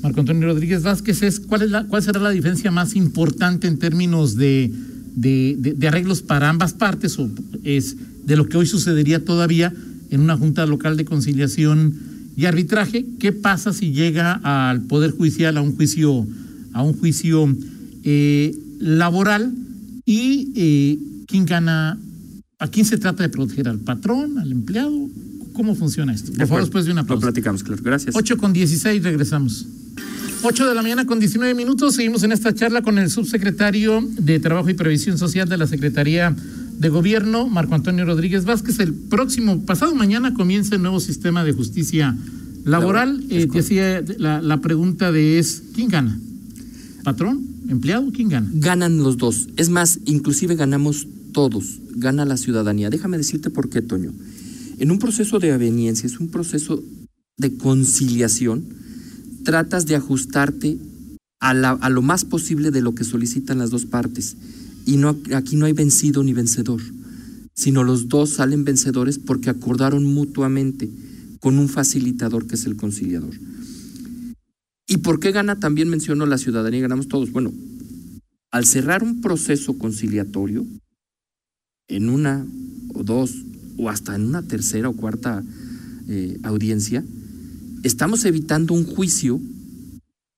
Marco 0.01 0.19
Antonio 0.19 0.47
Rodríguez 0.47 0.83
Vázquez, 0.83 1.21
es 1.21 1.39
cuál, 1.39 1.61
es 1.61 1.71
la, 1.71 1.85
cuál 1.85 2.01
será 2.01 2.19
la 2.19 2.31
diferencia 2.31 2.71
más 2.71 2.95
importante 2.95 3.67
en 3.67 3.77
términos 3.77 4.35
de, 4.35 4.71
de, 5.15 5.55
de, 5.59 5.73
de 5.73 5.87
arreglos 5.87 6.21
para 6.21 6.49
ambas 6.49 6.73
partes 6.73 7.19
o 7.19 7.29
es 7.63 7.95
de 8.25 8.35
lo 8.35 8.47
que 8.47 8.57
hoy 8.57 8.65
sucedería 8.65 9.23
todavía 9.23 9.73
en 10.09 10.21
una 10.21 10.37
junta 10.37 10.65
local 10.65 10.97
de 10.97 11.05
conciliación 11.05 11.93
y 12.35 12.45
arbitraje. 12.45 13.05
¿Qué 13.19 13.31
pasa 13.31 13.73
si 13.73 13.91
llega 13.91 14.39
al 14.43 14.81
poder 14.81 15.11
judicial 15.11 15.57
a 15.57 15.61
un 15.61 15.75
juicio 15.75 16.25
a 16.73 16.83
un 16.83 16.93
juicio 16.93 17.53
eh, 18.03 18.55
laboral 18.79 19.53
y 20.05 20.51
eh, 20.55 20.99
quién 21.27 21.45
gana? 21.45 21.97
¿A 22.59 22.67
quién 22.67 22.85
se 22.85 22.97
trata 22.97 23.23
de 23.23 23.29
proteger? 23.29 23.67
¿Al 23.67 23.79
patrón? 23.79 24.37
¿Al 24.37 24.51
empleado? 24.51 25.09
¿Cómo 25.53 25.75
funciona 25.75 26.13
esto? 26.13 26.31
Por 26.31 26.47
favor, 26.47 26.61
después 26.61 26.85
de 26.85 26.91
una 26.91 27.03
pausa. 27.03 27.15
Lo 27.15 27.21
platicamos, 27.21 27.63
claro. 27.63 27.81
Gracias. 27.83 28.15
8 28.15 28.37
con 28.37 28.53
16, 28.53 29.03
regresamos. 29.03 29.65
8 30.43 30.69
de 30.69 30.75
la 30.75 30.81
mañana 30.81 31.05
con 31.05 31.19
19 31.19 31.53
minutos. 31.53 31.95
Seguimos 31.95 32.23
en 32.23 32.31
esta 32.31 32.53
charla 32.53 32.81
con 32.81 32.97
el 32.97 33.09
subsecretario 33.09 34.07
de 34.17 34.39
Trabajo 34.39 34.69
y 34.69 34.73
Previsión 34.73 35.17
Social 35.17 35.49
de 35.49 35.57
la 35.57 35.67
Secretaría 35.67 36.35
de 36.81 36.89
Gobierno, 36.89 37.47
Marco 37.47 37.75
Antonio 37.75 38.05
Rodríguez 38.05 38.43
Vázquez. 38.43 38.79
El 38.79 38.95
próximo, 38.95 39.63
pasado 39.67 39.93
mañana, 39.93 40.33
comienza 40.33 40.75
el 40.75 40.81
nuevo 40.81 40.99
sistema 40.99 41.43
de 41.43 41.53
justicia 41.53 42.17
laboral. 42.65 43.23
Eh, 43.29 43.45
te 43.45 43.59
hacía 43.59 44.03
la, 44.17 44.41
la 44.41 44.61
pregunta 44.61 45.11
de 45.11 45.37
es, 45.37 45.61
¿quién 45.75 45.89
gana? 45.89 46.19
¿Patrón? 47.03 47.45
¿Empleado? 47.69 48.11
¿Quién 48.11 48.29
gana? 48.29 48.49
Ganan 48.51 48.97
los 48.97 49.17
dos. 49.17 49.49
Es 49.57 49.69
más, 49.69 49.99
inclusive 50.05 50.55
ganamos 50.55 51.05
todos. 51.33 51.77
Gana 51.97 52.25
la 52.25 52.35
ciudadanía. 52.35 52.89
Déjame 52.89 53.19
decirte 53.19 53.51
por 53.51 53.69
qué, 53.69 53.83
Toño. 53.83 54.11
En 54.79 54.89
un 54.89 54.97
proceso 54.97 55.37
de 55.37 55.51
aveniencia, 55.51 56.07
es 56.07 56.19
un 56.19 56.29
proceso 56.29 56.83
de 57.37 57.57
conciliación, 57.57 58.65
tratas 59.43 59.85
de 59.85 59.95
ajustarte 59.95 60.79
a, 61.39 61.53
la, 61.53 61.71
a, 61.73 61.91
lo 61.91 62.01
más 62.01 62.25
posible 62.25 62.71
de 62.71 62.81
lo 62.81 62.95
que 62.95 63.03
solicitan 63.03 63.59
las 63.59 63.69
dos 63.69 63.85
partes. 63.85 64.35
Y 64.85 64.97
no, 64.97 65.17
aquí 65.35 65.55
no 65.55 65.65
hay 65.65 65.73
vencido 65.73 66.23
ni 66.23 66.33
vencedor, 66.33 66.81
sino 67.53 67.83
los 67.83 68.07
dos 68.07 68.31
salen 68.31 68.63
vencedores 68.63 69.19
porque 69.19 69.49
acordaron 69.49 70.05
mutuamente 70.05 70.89
con 71.39 71.57
un 71.57 71.69
facilitador 71.69 72.47
que 72.47 72.55
es 72.55 72.65
el 72.65 72.75
conciliador. 72.75 73.33
¿Y 74.87 74.97
por 74.97 75.19
qué 75.19 75.31
gana? 75.31 75.59
También 75.59 75.89
menciono 75.89 76.25
la 76.25 76.37
ciudadanía, 76.37 76.81
ganamos 76.81 77.07
todos. 77.07 77.31
Bueno, 77.31 77.53
al 78.51 78.65
cerrar 78.65 79.03
un 79.03 79.21
proceso 79.21 79.77
conciliatorio, 79.77 80.65
en 81.87 82.09
una 82.09 82.45
o 82.93 83.03
dos 83.03 83.43
o 83.77 83.89
hasta 83.89 84.15
en 84.15 84.25
una 84.25 84.41
tercera 84.43 84.89
o 84.89 84.93
cuarta 84.93 85.43
eh, 86.07 86.37
audiencia, 86.43 87.03
estamos 87.83 88.25
evitando 88.25 88.73
un 88.73 88.85
juicio 88.85 89.39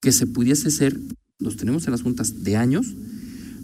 que 0.02 0.12
se 0.12 0.28
pudiese 0.28 0.70
ser, 0.70 1.00
los 1.40 1.58
tenemos 1.58 1.86
en 1.86 1.92
las 1.92 2.02
juntas 2.02 2.44
de 2.44 2.58
años, 2.58 2.96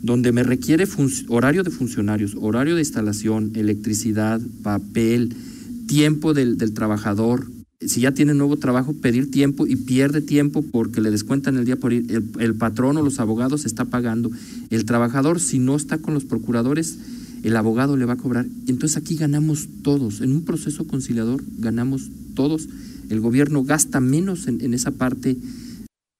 donde 0.01 0.31
me 0.31 0.43
requiere 0.43 0.87
horario 1.27 1.63
de 1.63 1.71
funcionarios, 1.71 2.35
horario 2.39 2.75
de 2.75 2.81
instalación, 2.81 3.51
electricidad, 3.55 4.41
papel, 4.63 5.35
tiempo 5.87 6.33
del, 6.33 6.57
del 6.57 6.73
trabajador, 6.73 7.47
si 7.81 8.01
ya 8.01 8.11
tiene 8.11 8.33
nuevo 8.33 8.57
trabajo, 8.57 8.93
pedir 8.93 9.31
tiempo 9.31 9.65
y 9.65 9.77
pierde 9.77 10.21
tiempo 10.21 10.63
porque 10.63 10.99
le 10.99 11.11
descuentan 11.11 11.57
el 11.57 11.65
día 11.65 11.77
por 11.77 11.93
ir. 11.93 12.11
El, 12.11 12.29
el, 12.39 12.55
patrón 12.55 12.97
o 12.97 13.01
los 13.01 13.19
abogados 13.19 13.65
está 13.65 13.85
pagando. 13.85 14.29
El 14.69 14.83
trabajador, 14.83 15.39
si 15.39 15.59
no 15.59 15.77
está 15.77 15.97
con 15.97 16.13
los 16.13 16.25
procuradores, 16.25 16.97
el 17.43 17.55
abogado 17.55 17.95
le 17.95 18.03
va 18.03 18.13
a 18.13 18.17
cobrar. 18.17 18.45
Entonces 18.67 18.97
aquí 18.97 19.15
ganamos 19.15 19.69
todos. 19.81 20.19
En 20.19 20.31
un 20.31 20.43
proceso 20.43 20.87
conciliador 20.87 21.41
ganamos 21.57 22.09
todos. 22.35 22.67
El 23.09 23.21
gobierno 23.21 23.63
gasta 23.63 24.01
menos 24.01 24.47
en, 24.47 24.61
en 24.61 24.73
esa 24.73 24.91
parte 24.91 25.37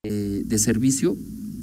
eh, 0.05 0.43
de 0.45 0.59
servicio. 0.59 1.17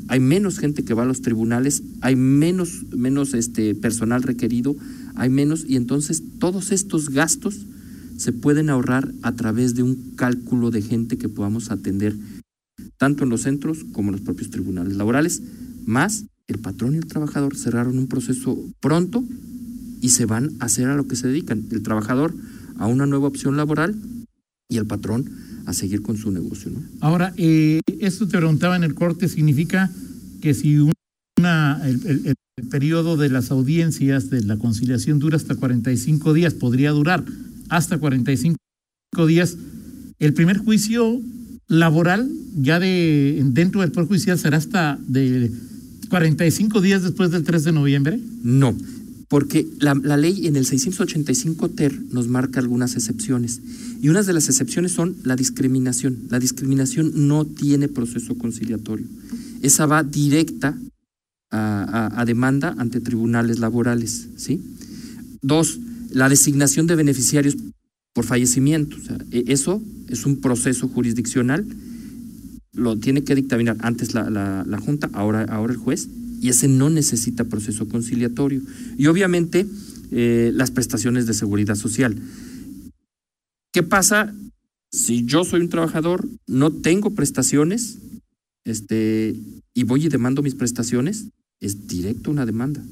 Hay 0.08 0.20
menos 0.20 0.58
gente 0.58 0.84
que 0.84 0.94
va 0.94 1.02
a 1.02 1.06
los 1.06 1.22
tribunales, 1.22 1.82
hay 2.00 2.16
menos, 2.16 2.84
menos 2.96 3.34
este, 3.34 3.74
personal 3.74 4.22
requerido, 4.22 4.76
hay 5.14 5.30
menos, 5.30 5.64
y 5.66 5.76
entonces 5.76 6.22
todos 6.38 6.72
estos 6.72 7.10
gastos 7.10 7.66
se 8.16 8.32
pueden 8.32 8.70
ahorrar 8.70 9.12
a 9.22 9.32
través 9.32 9.74
de 9.74 9.82
un 9.82 10.12
cálculo 10.16 10.70
de 10.70 10.82
gente 10.82 11.18
que 11.18 11.28
podamos 11.28 11.70
atender 11.70 12.16
tanto 12.98 13.24
en 13.24 13.30
los 13.30 13.42
centros 13.42 13.84
como 13.92 14.08
en 14.08 14.12
los 14.12 14.20
propios 14.22 14.50
tribunales 14.50 14.96
laborales, 14.96 15.42
más 15.84 16.24
el 16.46 16.58
patrón 16.58 16.94
y 16.94 16.98
el 16.98 17.06
trabajador 17.06 17.56
cerraron 17.56 17.98
un 17.98 18.06
proceso 18.06 18.58
pronto 18.80 19.24
y 20.00 20.10
se 20.10 20.26
van 20.26 20.50
a 20.60 20.66
hacer 20.66 20.88
a 20.88 20.94
lo 20.94 21.06
que 21.06 21.16
se 21.16 21.28
dedican. 21.28 21.66
El 21.70 21.82
trabajador 21.82 22.34
a 22.78 22.86
una 22.86 23.06
nueva 23.06 23.28
opción 23.28 23.56
laboral 23.56 23.96
y 24.68 24.76
el 24.76 24.86
patrón 24.86 25.28
a 25.66 25.72
seguir 25.72 26.02
con 26.02 26.16
su 26.16 26.30
negocio. 26.30 26.70
¿no? 26.70 26.82
Ahora, 27.00 27.34
eh, 27.36 27.80
esto 28.00 28.26
te 28.26 28.38
preguntaba 28.38 28.76
en 28.76 28.84
el 28.84 28.94
corte, 28.94 29.28
significa 29.28 29.90
que 30.40 30.54
si 30.54 30.78
una, 31.38 31.80
el, 31.84 32.06
el, 32.06 32.34
el 32.56 32.68
periodo 32.68 33.16
de 33.16 33.28
las 33.28 33.50
audiencias 33.50 34.30
de 34.30 34.42
la 34.42 34.56
conciliación 34.56 35.18
dura 35.18 35.36
hasta 35.36 35.56
45 35.56 36.32
días, 36.32 36.54
podría 36.54 36.92
durar 36.92 37.24
hasta 37.68 37.98
45 37.98 38.56
días. 39.26 39.56
El 40.18 40.32
primer 40.32 40.58
juicio 40.58 41.20
laboral 41.68 42.30
ya 42.56 42.78
de 42.78 43.42
dentro 43.46 43.82
del 43.82 43.92
Poder 43.92 44.08
Judicial 44.08 44.38
será 44.38 44.56
hasta 44.56 44.98
de 45.06 45.50
45 46.08 46.80
días 46.80 47.02
después 47.02 47.30
del 47.30 47.44
3 47.44 47.64
de 47.64 47.72
noviembre? 47.72 48.20
No, 48.42 48.74
porque 49.28 49.66
la, 49.80 49.94
ley 50.16 50.46
en 50.46 50.56
el 50.56 50.66
685 50.66 51.70
TER 51.70 52.00
nos 52.12 52.28
marca 52.28 52.60
algunas 52.60 52.94
excepciones. 52.94 53.60
Y 54.00 54.08
unas 54.08 54.26
de 54.26 54.32
las 54.32 54.48
excepciones 54.48 54.92
son 54.92 55.16
la 55.24 55.34
discriminación. 55.34 56.26
La 56.30 56.38
discriminación 56.38 57.26
no 57.26 57.44
tiene 57.44 57.88
proceso 57.88 58.38
conciliatorio. 58.38 59.06
Esa 59.62 59.86
va 59.86 60.04
directa 60.04 60.78
a, 61.50 62.24
demanda 62.26 62.74
ante 62.78 63.00
tribunales 63.00 63.58
laborales. 63.58 64.28
¿sí? 64.36 64.60
Dos, 65.42 65.78
la 66.10 66.28
designación 66.28 66.86
de 66.86 66.94
beneficiarios 66.94 67.56
por 68.12 68.24
fallecimiento. 68.24 68.96
Sea, 69.00 69.18
eso 69.30 69.82
es 70.08 70.24
un 70.24 70.40
proceso 70.40 70.88
jurisdiccional, 70.88 71.66
lo 72.72 72.96
tiene 72.98 73.24
que 73.24 73.34
dictaminar 73.34 73.76
antes 73.80 74.14
la, 74.14 74.30
la, 74.30 74.64
la, 74.66 74.78
Junta, 74.78 75.08
ahora, 75.14 75.44
ahora 75.44 75.72
el 75.72 75.78
juez, 75.78 76.08
y 76.40 76.48
ese 76.48 76.68
no 76.68 76.90
necesita 76.90 77.44
proceso 77.44 77.88
conciliatorio. 77.88 78.62
Y 78.96 79.06
obviamente 79.06 79.66
eh, 80.10 80.52
las 80.54 80.70
prestaciones 80.70 81.26
de 81.26 81.34
seguridad 81.34 81.74
social. 81.74 82.16
¿Qué 83.72 83.82
pasa 83.82 84.34
si 84.90 85.24
yo 85.24 85.44
soy 85.44 85.60
un 85.60 85.68
trabajador, 85.68 86.28
no 86.46 86.72
tengo 86.72 87.14
prestaciones 87.14 87.98
este, 88.64 89.34
y 89.74 89.82
voy 89.82 90.06
y 90.06 90.08
demando 90.08 90.42
mis 90.42 90.54
prestaciones? 90.54 91.26
Es 91.60 91.86
directo 91.86 92.30
una 92.30 92.46
demanda. 92.46 92.84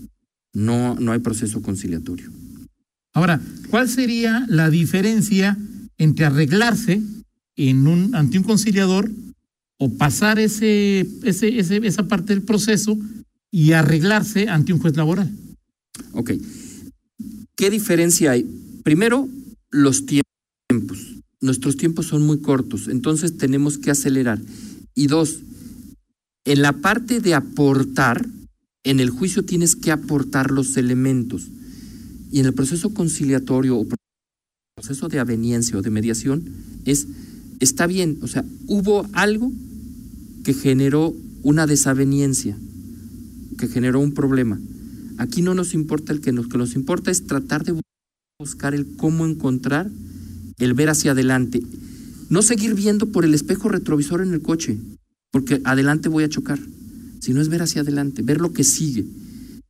No, 0.53 0.95
no 0.97 1.13
hay 1.13 1.21
proceso 1.21 1.63
conciliatorio. 1.63 2.31
Ahora, 3.13 3.41
¿cuál 3.71 3.89
sería 3.89 4.45
la 4.49 4.71
diferencia 4.71 5.57
entre 5.99 6.27
arreglarse 6.27 7.01
en 7.57 7.87
un, 7.87 8.15
ante 8.15 8.39
un 8.39 8.45
conciliador 8.45 9.11
o 9.79 9.91
pasar 9.97 10.39
ese, 10.39 11.07
ese, 11.23 11.59
esa 11.59 12.09
parte 12.09 12.35
del 12.35 12.43
proceso 12.43 12.99
y 13.55 13.71
arreglarse 13.71 14.49
ante 14.49 14.73
un 14.73 14.81
juez 14.81 14.97
laboral? 14.97 15.31
Ok. 16.11 16.33
¿Qué 17.55 17.71
diferencia 17.71 18.33
hay? 18.33 18.43
Primero, 18.83 19.29
los 19.71 20.07
tiempos. 20.07 21.15
Nuestros 21.41 21.77
tiempos 21.77 22.07
son 22.07 22.27
muy 22.27 22.41
cortos, 22.41 22.89
entonces 22.89 23.37
tenemos 23.37 23.79
que 23.79 23.93
acelerar. 23.93 24.41
Y 24.97 25.07
dos, 25.07 25.39
en 26.45 26.63
la 26.63 26.73
parte 26.73 27.21
de 27.21 27.35
aportar, 27.35 28.27
en 28.83 28.99
el 28.99 29.11
juicio 29.11 29.45
tienes 29.45 29.77
que 29.77 29.93
aportar 29.93 30.51
los 30.51 30.77
elementos. 30.77 31.47
Y 32.33 32.41
en 32.41 32.47
el 32.47 32.55
proceso 32.55 32.93
conciliatorio 32.93 33.79
o 33.79 33.87
proceso 34.75 35.07
de 35.09 35.21
aveniencia 35.21 35.79
o 35.79 35.83
de 35.83 35.91
mediación 35.91 36.43
es, 36.87 37.07
está 37.61 37.87
bien, 37.87 38.19
o 38.21 38.27
sea, 38.27 38.45
hubo 38.67 39.07
algo 39.13 39.53
que 40.43 40.55
generó 40.55 41.15
una 41.45 41.69
desaveniencia, 41.69 42.59
que 43.57 43.69
generó 43.69 44.01
un 44.01 44.13
problema. 44.13 44.59
Aquí 45.19 45.43
no 45.43 45.55
nos 45.55 45.75
importa 45.75 46.13
el 46.13 46.21
que 46.21 46.33
nos, 46.33 46.49
que 46.49 46.59
nos 46.59 46.75
importa 46.75 47.11
es 47.11 47.27
tratar 47.27 47.65
de 47.65 47.81
buscar 48.39 48.75
el 48.75 48.97
cómo 48.97 49.27
encontrar, 49.27 49.91
el 50.59 50.75
ver 50.75 50.91
hacia 50.91 51.13
adelante. 51.13 51.63
No 52.31 52.43
seguir 52.43 52.75
viendo 52.75 53.07
por 53.07 53.25
el 53.25 53.35
espejo 53.35 53.69
retrovisor 53.69 54.21
en 54.21 54.33
el 54.33 54.43
coche, 54.43 54.79
porque 55.31 55.61
adelante 55.65 56.09
voy 56.09 56.25
a 56.25 56.29
chocar, 56.29 56.59
sino 57.21 57.41
es 57.41 57.49
ver 57.49 57.63
hacia 57.63 57.83
adelante, 57.83 58.23
ver 58.23 58.41
lo 58.41 58.53
que 58.53 58.65
sigue. 58.65 59.05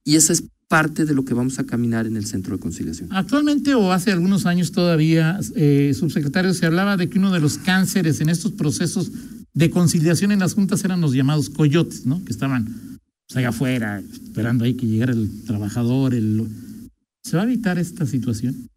Y 0.04 0.16
esa 0.16 0.32
es 0.32 0.44
parte 0.68 1.04
de 1.04 1.14
lo 1.14 1.24
que 1.24 1.34
vamos 1.34 1.58
a 1.58 1.64
caminar 1.64 2.06
en 2.06 2.16
el 2.16 2.26
centro 2.26 2.56
de 2.56 2.60
conciliación. 2.60 3.08
Actualmente 3.12 3.74
o 3.74 3.92
hace 3.92 4.12
algunos 4.12 4.46
años 4.46 4.72
todavía, 4.72 5.38
eh, 5.54 5.92
subsecretario, 5.94 6.54
se 6.54 6.66
hablaba 6.66 6.96
de 6.96 7.08
que 7.08 7.18
uno 7.18 7.32
de 7.32 7.40
los 7.40 7.58
cánceres 7.58 8.20
en 8.20 8.28
estos 8.28 8.52
procesos 8.52 9.12
de 9.52 9.70
conciliación 9.70 10.32
en 10.32 10.40
las 10.40 10.54
juntas 10.54 10.84
eran 10.84 11.00
los 11.00 11.12
llamados 11.12 11.48
coyotes, 11.48 12.06
¿no? 12.06 12.24
Que 12.24 12.32
estaban 12.32 12.93
pues, 13.26 13.36
allá 13.36 13.48
afuera 13.48 14.00
esperando 14.00 14.64
ahí 14.64 14.74
que 14.74 14.86
llegara 14.86 15.12
el 15.12 15.44
trabajador. 15.44 16.14
El... 16.14 16.48
¿Se 17.22 17.36
va 17.36 17.42
a 17.42 17.46
evitar 17.46 17.78
esta 17.78 18.06
situación? 18.06 18.68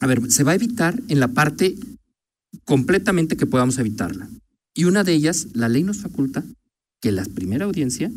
A 0.00 0.06
ver, 0.06 0.30
se 0.30 0.44
va 0.44 0.52
a 0.52 0.56
evitar 0.56 1.02
en 1.08 1.20
la 1.20 1.28
parte 1.28 1.76
completamente 2.64 3.36
que 3.36 3.46
podamos 3.46 3.78
evitarla. 3.78 4.28
Y 4.74 4.84
una 4.84 5.02
de 5.02 5.12
ellas, 5.12 5.48
la 5.54 5.68
ley 5.68 5.82
nos 5.82 5.98
faculta 5.98 6.44
que 7.00 7.12
la 7.12 7.24
primera 7.24 7.64
audiencia 7.64 8.12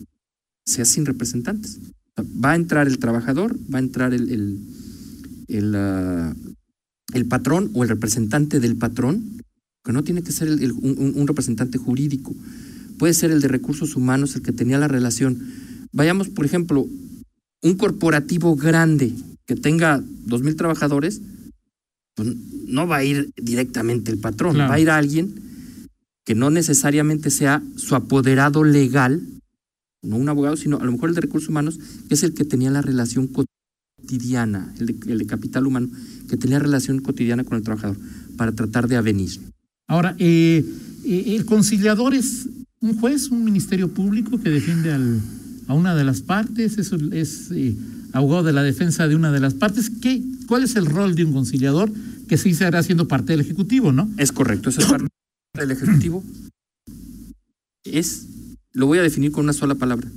sea 0.65 0.86
sin 0.86 1.05
representantes. 1.05 1.79
Va 2.17 2.51
a 2.51 2.55
entrar 2.55 2.88
el 2.88 3.00
trabajador, 3.00 3.58
va 3.74 3.79
a 3.79 3.81
entrar 3.81 4.13
el, 4.13 4.29
el, 4.29 4.60
el, 5.48 5.75
uh, 5.75 6.36
el 7.13 7.25
patrón 7.27 7.72
o 7.74 7.84
el 7.84 7.89
representante 7.89 8.60
del 8.60 8.77
patrón, 8.77 9.41
que 9.84 9.93
no 9.93 10.03
tiene 10.03 10.22
que 10.22 10.31
ser 10.31 10.50
un, 10.50 11.27
representante 11.27 11.77
jurídico, 11.77 12.36
puede 13.01 13.15
ser 13.15 13.31
el 13.31 13.41
de 13.41 13.48
recursos 13.48 13.96
humanos, 13.96 14.36
el 14.36 14.43
que 14.43 14.51
tenía 14.51 14.77
la 14.77 14.88
relación. 14.88 15.41
Vayamos, 15.91 16.29
por 16.29 16.46
ejemplo, 16.46 16.86
un 17.63 17.74
corporativo 17.74 18.55
grande 18.55 19.12
que 19.48 19.55
tenga 19.55 20.03
dos 20.27 20.43
mil 20.43 20.55
trabajadores, 20.55 21.20
pues 22.13 22.29
no 22.67 22.86
va 22.86 22.98
a 22.98 23.03
ir 23.03 23.31
directamente 23.38 24.12
el 24.12 24.20
patrón, 24.20 24.53
claro. 24.53 24.70
va 24.70 24.75
a 24.75 24.79
ir 24.79 24.91
a 24.91 24.98
alguien 24.98 25.34
que 26.24 26.36
no 26.36 26.51
necesariamente 26.51 27.31
sea 27.31 27.63
su 27.75 27.96
apoderado 27.96 28.63
legal, 28.63 29.20
no 30.03 30.17
un 30.17 30.29
abogado, 30.29 30.55
sino 30.55 30.77
a 30.77 30.86
lo 30.86 30.91
mejor 30.91 31.10
el 31.10 31.15
de 31.15 31.22
recursos 31.22 31.50
humanos, 31.50 31.79
que 32.08 32.13
es 32.13 32.22
el 32.22 32.36
que 32.36 32.46
tenía 32.46 32.70
la 32.70 32.84
relación 32.84 33.27
cotidiana, 33.27 34.75
el 34.77 34.86
de, 34.86 35.12
el 35.12 35.17
de 35.17 35.25
capital 35.25 35.65
humano, 35.65 35.89
que 36.29 36.38
tenía 36.38 36.60
relación 36.60 37.00
cotidiana 37.00 37.46
con 37.46 37.58
el 37.58 37.63
trabajador, 37.63 37.98
para 38.38 38.51
tratar 38.51 38.88
de 38.88 38.98
avenir. 38.98 39.39
Ahora, 39.88 40.15
eh, 40.20 40.63
eh, 41.03 41.36
el 41.36 41.46
conciliador 41.46 42.13
es 42.13 42.48
un 42.81 43.00
juez, 43.00 43.29
un 43.29 43.43
ministerio 43.43 43.93
público 43.93 44.39
que 44.39 44.50
defiende 44.50 44.91
a 45.67 45.73
una 45.73 45.95
de 45.95 46.03
las 46.03 46.21
partes, 46.21 46.77
es, 46.77 47.51
eh, 47.51 47.75
abogado 48.11 48.43
de 48.43 48.53
la 48.53 48.63
defensa 48.63 49.07
de 49.07 49.15
una 49.15 49.31
de 49.31 49.39
las 49.39 49.53
partes. 49.53 49.89
¿Qué, 50.01 50.21
¿Cuál 50.47 50.63
es 50.63 50.75
el 50.75 50.88
rol 50.88 51.15
de 51.15 51.23
un 51.23 51.31
conciliador 51.31 51.91
que 52.27 52.38
sí 52.38 52.53
se 52.53 52.65
hará 52.65 52.81
siendo 52.81 53.07
parte 53.07 53.33
del 53.33 53.41
Ejecutivo, 53.41 53.91
no? 53.91 54.09
Es 54.17 54.31
correcto, 54.31 54.69
eso 54.69 54.81
es 54.81 54.88
parte 54.88 55.07
del 55.53 55.71
Ejecutivo. 55.71 56.23
Es, 57.83 58.27
lo 58.73 58.88
voy 58.88 58.97
a 58.97 59.03
definir 59.03 59.31
con 59.31 59.43
una 59.43 59.53
sola 59.53 59.75
palabra, 59.75 60.09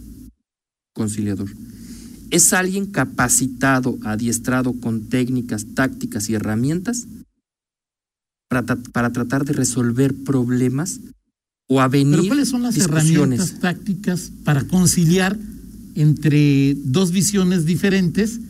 conciliador. 0.94 1.50
es 2.30 2.52
alguien 2.52 2.86
capacitado, 2.86 3.98
adiestrado 4.04 4.72
con 4.80 5.08
técnicas, 5.08 5.66
tácticas 5.74 6.28
y 6.30 6.34
herramientas 6.34 7.06
para, 8.48 8.64
para 8.64 9.12
tratar 9.12 9.44
de 9.44 9.52
resolver 9.52 10.14
problemas 10.14 11.00
o 11.66 11.80
avenir 11.80 12.16
Pero 12.16 12.28
¿cuáles 12.28 12.48
son 12.48 12.62
las 12.62 12.76
herramientas 12.76 13.58
tácticas 13.60 14.30
para 14.44 14.64
conciliar 14.64 15.38
entre 15.94 16.76
dos 16.84 17.12
visiones 17.12 17.64
diferentes 17.64 18.40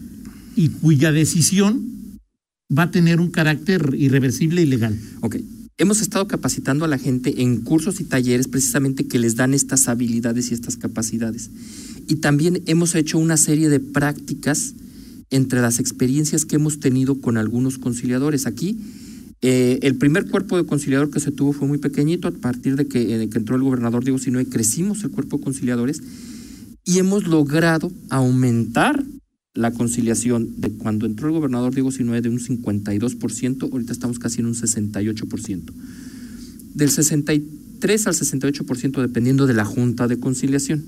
y 0.56 0.68
cuya 0.68 1.12
decisión 1.12 2.18
va 2.76 2.84
a 2.84 2.90
tener 2.90 3.20
un 3.20 3.30
carácter 3.30 3.94
irreversible 3.96 4.62
y 4.62 4.66
legal? 4.66 4.98
Ok. 5.20 5.36
Hemos 5.76 6.00
estado 6.00 6.28
capacitando 6.28 6.84
a 6.84 6.88
la 6.88 6.98
gente 6.98 7.42
en 7.42 7.62
cursos 7.62 8.00
y 8.00 8.04
talleres 8.04 8.46
precisamente 8.46 9.08
que 9.08 9.18
les 9.18 9.34
dan 9.34 9.54
estas 9.54 9.88
habilidades 9.88 10.50
y 10.50 10.54
estas 10.54 10.76
capacidades. 10.76 11.50
Y 12.06 12.16
también 12.16 12.62
hemos 12.66 12.94
hecho 12.94 13.18
una 13.18 13.36
serie 13.36 13.68
de 13.68 13.80
prácticas 13.80 14.74
entre 15.30 15.60
las 15.60 15.80
experiencias 15.80 16.44
que 16.44 16.56
hemos 16.56 16.78
tenido 16.78 17.20
con 17.20 17.38
algunos 17.38 17.78
conciliadores. 17.78 18.46
Aquí, 18.46 18.78
eh, 19.46 19.78
el 19.82 19.96
primer 19.96 20.30
cuerpo 20.30 20.56
de 20.56 20.64
conciliador 20.64 21.10
que 21.10 21.20
se 21.20 21.30
tuvo 21.30 21.52
fue 21.52 21.68
muy 21.68 21.76
pequeñito, 21.76 22.28
a 22.28 22.30
partir 22.30 22.76
de 22.76 22.86
que, 22.86 23.28
que 23.28 23.38
entró 23.38 23.56
el 23.56 23.62
gobernador 23.62 24.02
Diego 24.02 24.16
Sinue, 24.18 24.46
crecimos 24.46 25.04
el 25.04 25.10
cuerpo 25.10 25.36
de 25.36 25.44
conciliadores 25.44 26.00
y 26.82 26.98
hemos 26.98 27.26
logrado 27.26 27.92
aumentar 28.08 29.04
la 29.52 29.70
conciliación 29.72 30.62
de 30.62 30.70
cuando 30.70 31.04
entró 31.04 31.28
el 31.28 31.34
gobernador 31.34 31.74
Diego 31.74 31.92
Sinue 31.92 32.22
de 32.22 32.30
un 32.30 32.38
52%, 32.38 33.70
ahorita 33.70 33.92
estamos 33.92 34.18
casi 34.18 34.40
en 34.40 34.46
un 34.46 34.54
68%. 34.54 35.72
Del 36.72 36.88
63 36.88 38.06
al 38.06 38.14
68% 38.14 39.02
dependiendo 39.02 39.46
de 39.46 39.52
la 39.52 39.66
junta 39.66 40.08
de 40.08 40.18
conciliación. 40.18 40.86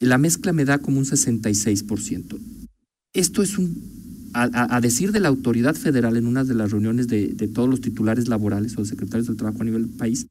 La 0.00 0.18
mezcla 0.18 0.52
me 0.52 0.66
da 0.66 0.76
como 0.76 0.98
un 0.98 1.06
66%. 1.06 2.38
Esto 3.14 3.42
es 3.42 3.56
un, 3.56 4.03
a, 4.34 4.80
decir 4.80 5.12
de 5.12 5.20
la 5.20 5.28
autoridad 5.28 5.74
federal 5.74 6.16
en 6.16 6.26
una 6.26 6.44
de 6.44 6.54
las 6.54 6.70
reuniones 6.72 7.06
de, 7.06 7.28
de 7.28 7.48
todos 7.48 7.68
los 7.68 7.80
titulares 7.80 8.28
laborales 8.28 8.76
o 8.76 8.84
secretarios 8.84 9.28
del 9.28 9.36
trabajo 9.36 9.62
a 9.62 9.64
nivel 9.64 9.86
del 9.86 9.96
país, 9.96 10.26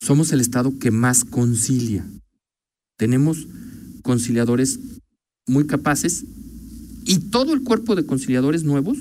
somos 0.00 0.32
el 0.32 0.40
estado 0.40 0.78
que 0.78 0.90
más 0.90 1.24
concilia. 1.24 2.06
Tenemos 2.96 3.46
conciliadores 4.02 4.78
muy 5.46 5.66
capaces 5.66 6.24
y 7.04 7.18
todo 7.30 7.52
el 7.52 7.62
cuerpo 7.62 7.96
de 7.96 8.06
conciliadores 8.06 8.62
nuevos 8.64 8.98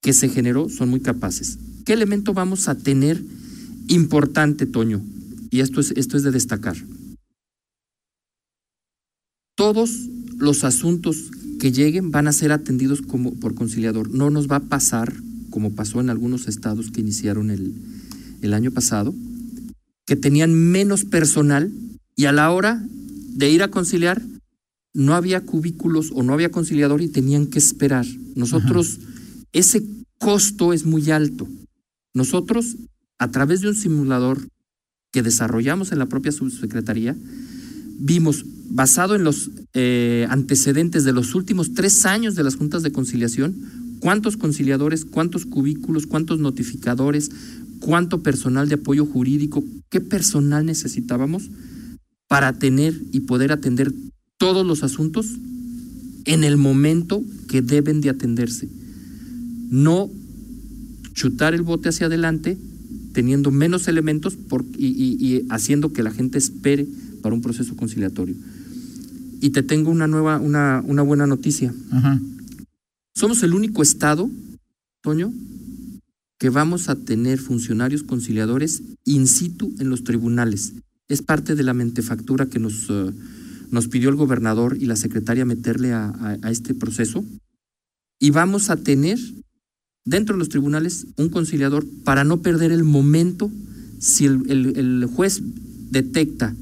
que 0.00 0.12
se 0.12 0.28
generó 0.28 0.68
son 0.68 0.90
muy 0.90 1.00
capaces. 1.00 1.58
¿Qué 1.84 1.92
elemento 1.92 2.34
vamos 2.34 2.68
a 2.68 2.76
tener 2.76 3.22
importante, 3.88 4.66
Toño? 4.66 5.02
Y 5.50 5.60
esto 5.60 5.80
es, 5.80 5.92
esto 5.96 6.16
es 6.16 6.22
de 6.22 6.30
destacar. 6.30 6.76
Todos 9.56 10.08
los 10.36 10.64
asuntos 10.64 11.30
que 11.58 11.72
lleguen 11.72 12.10
van 12.10 12.28
a 12.28 12.32
ser 12.32 12.52
atendidos 12.52 13.02
como, 13.02 13.34
por 13.34 13.54
conciliador. 13.54 14.10
No 14.10 14.30
nos 14.30 14.48
va 14.48 14.56
a 14.56 14.68
pasar, 14.68 15.12
como 15.50 15.74
pasó 15.74 16.00
en 16.00 16.10
algunos 16.10 16.48
estados 16.48 16.90
que 16.90 17.00
iniciaron 17.00 17.50
el, 17.50 17.74
el 18.42 18.54
año 18.54 18.70
pasado, 18.70 19.14
que 20.06 20.16
tenían 20.16 20.54
menos 20.54 21.04
personal 21.04 21.72
y 22.14 22.26
a 22.26 22.32
la 22.32 22.50
hora 22.50 22.84
de 23.34 23.50
ir 23.50 23.62
a 23.62 23.68
conciliar 23.68 24.22
no 24.96 25.14
había 25.14 25.44
cubículos 25.44 26.10
o 26.14 26.22
no 26.22 26.32
había 26.32 26.50
conciliador 26.50 27.02
y 27.02 27.08
tenían 27.08 27.48
que 27.48 27.58
esperar. 27.58 28.06
Nosotros, 28.34 28.98
Ajá. 28.98 29.10
ese 29.52 29.84
costo 30.18 30.72
es 30.72 30.86
muy 30.86 31.10
alto. 31.10 31.46
Nosotros, 32.14 32.76
a 33.18 33.30
través 33.30 33.60
de 33.60 33.68
un 33.68 33.74
simulador 33.74 34.48
que 35.12 35.22
desarrollamos 35.22 35.92
en 35.92 35.98
la 35.98 36.06
propia 36.06 36.32
subsecretaría, 36.32 37.14
vimos, 37.98 38.46
basado 38.68 39.14
en 39.14 39.24
los 39.24 39.50
eh, 39.74 40.26
antecedentes 40.28 41.04
de 41.04 41.12
los 41.12 41.34
últimos 41.34 41.74
tres 41.74 42.06
años 42.06 42.34
de 42.34 42.44
las 42.44 42.56
juntas 42.56 42.82
de 42.82 42.92
conciliación, 42.92 43.54
cuántos 44.00 44.36
conciliadores, 44.36 45.04
cuántos 45.04 45.46
cubículos, 45.46 46.06
cuántos 46.06 46.38
notificadores, 46.38 47.30
cuánto 47.80 48.22
personal 48.22 48.68
de 48.68 48.76
apoyo 48.76 49.06
jurídico, 49.06 49.64
qué 49.90 50.00
personal 50.00 50.66
necesitábamos 50.66 51.50
para 52.28 52.52
tener 52.52 52.94
y 53.12 53.20
poder 53.20 53.52
atender 53.52 53.92
todos 54.38 54.66
los 54.66 54.82
asuntos 54.82 55.26
en 56.24 56.44
el 56.44 56.56
momento 56.56 57.22
que 57.48 57.62
deben 57.62 58.00
de 58.00 58.10
atenderse. 58.10 58.68
No 59.70 60.10
chutar 61.14 61.54
el 61.54 61.62
bote 61.62 61.88
hacia 61.88 62.06
adelante 62.06 62.58
teniendo 63.16 63.50
menos 63.50 63.88
elementos 63.88 64.36
y, 64.76 65.46
haciendo 65.48 65.90
que 65.90 66.02
la 66.02 66.10
gente 66.10 66.36
espere 66.36 66.86
para 67.22 67.34
un 67.34 67.40
proceso 67.40 67.74
conciliatorio. 67.74 68.36
Y 69.40 69.50
te 69.50 69.62
tengo 69.62 69.90
una 69.90 70.06
nueva, 70.06 70.38
una, 70.38 70.82
una 70.86 71.02
buena 71.02 71.26
noticia. 71.26 71.74
Ajá. 71.90 72.20
Somos 73.14 73.42
el 73.42 73.54
único 73.54 73.82
estado, 73.82 74.30
Toño, 75.02 75.32
que 76.38 76.50
vamos 76.50 76.88
a 76.88 76.96
tener 76.96 77.38
funcionarios 77.38 78.02
conciliadores 78.02 78.82
in 79.04 79.26
situ 79.26 79.72
en 79.78 79.88
los 79.88 80.04
tribunales. 80.04 80.74
Es 81.08 81.22
parte 81.22 81.54
de 81.54 81.62
la 81.62 81.72
mentefactura 81.72 82.46
que 82.46 82.58
nos, 82.58 82.90
uh, 82.90 83.12
nos 83.70 83.88
pidió 83.88 84.10
el 84.10 84.16
gobernador 84.16 84.76
y 84.78 84.84
la 84.84 84.96
secretaria 84.96 85.46
meterle 85.46 85.92
a, 85.92 86.08
a, 86.08 86.36
a, 86.42 86.50
este 86.50 86.74
proceso. 86.74 87.24
Y 88.20 88.30
vamos 88.30 88.68
a 88.68 88.76
tener 88.76 89.18
dentro 90.04 90.34
de 90.34 90.40
los 90.40 90.50
tribunales 90.50 91.06
un 91.16 91.30
conciliador 91.30 91.86
para 92.04 92.24
no 92.24 92.42
perder 92.42 92.70
el 92.70 92.84
momento 92.84 93.50
si 93.98 94.26
el, 94.26 94.42
el, 94.50 94.76
el 94.76 95.06
juez 95.06 95.40
detecta 95.90 96.54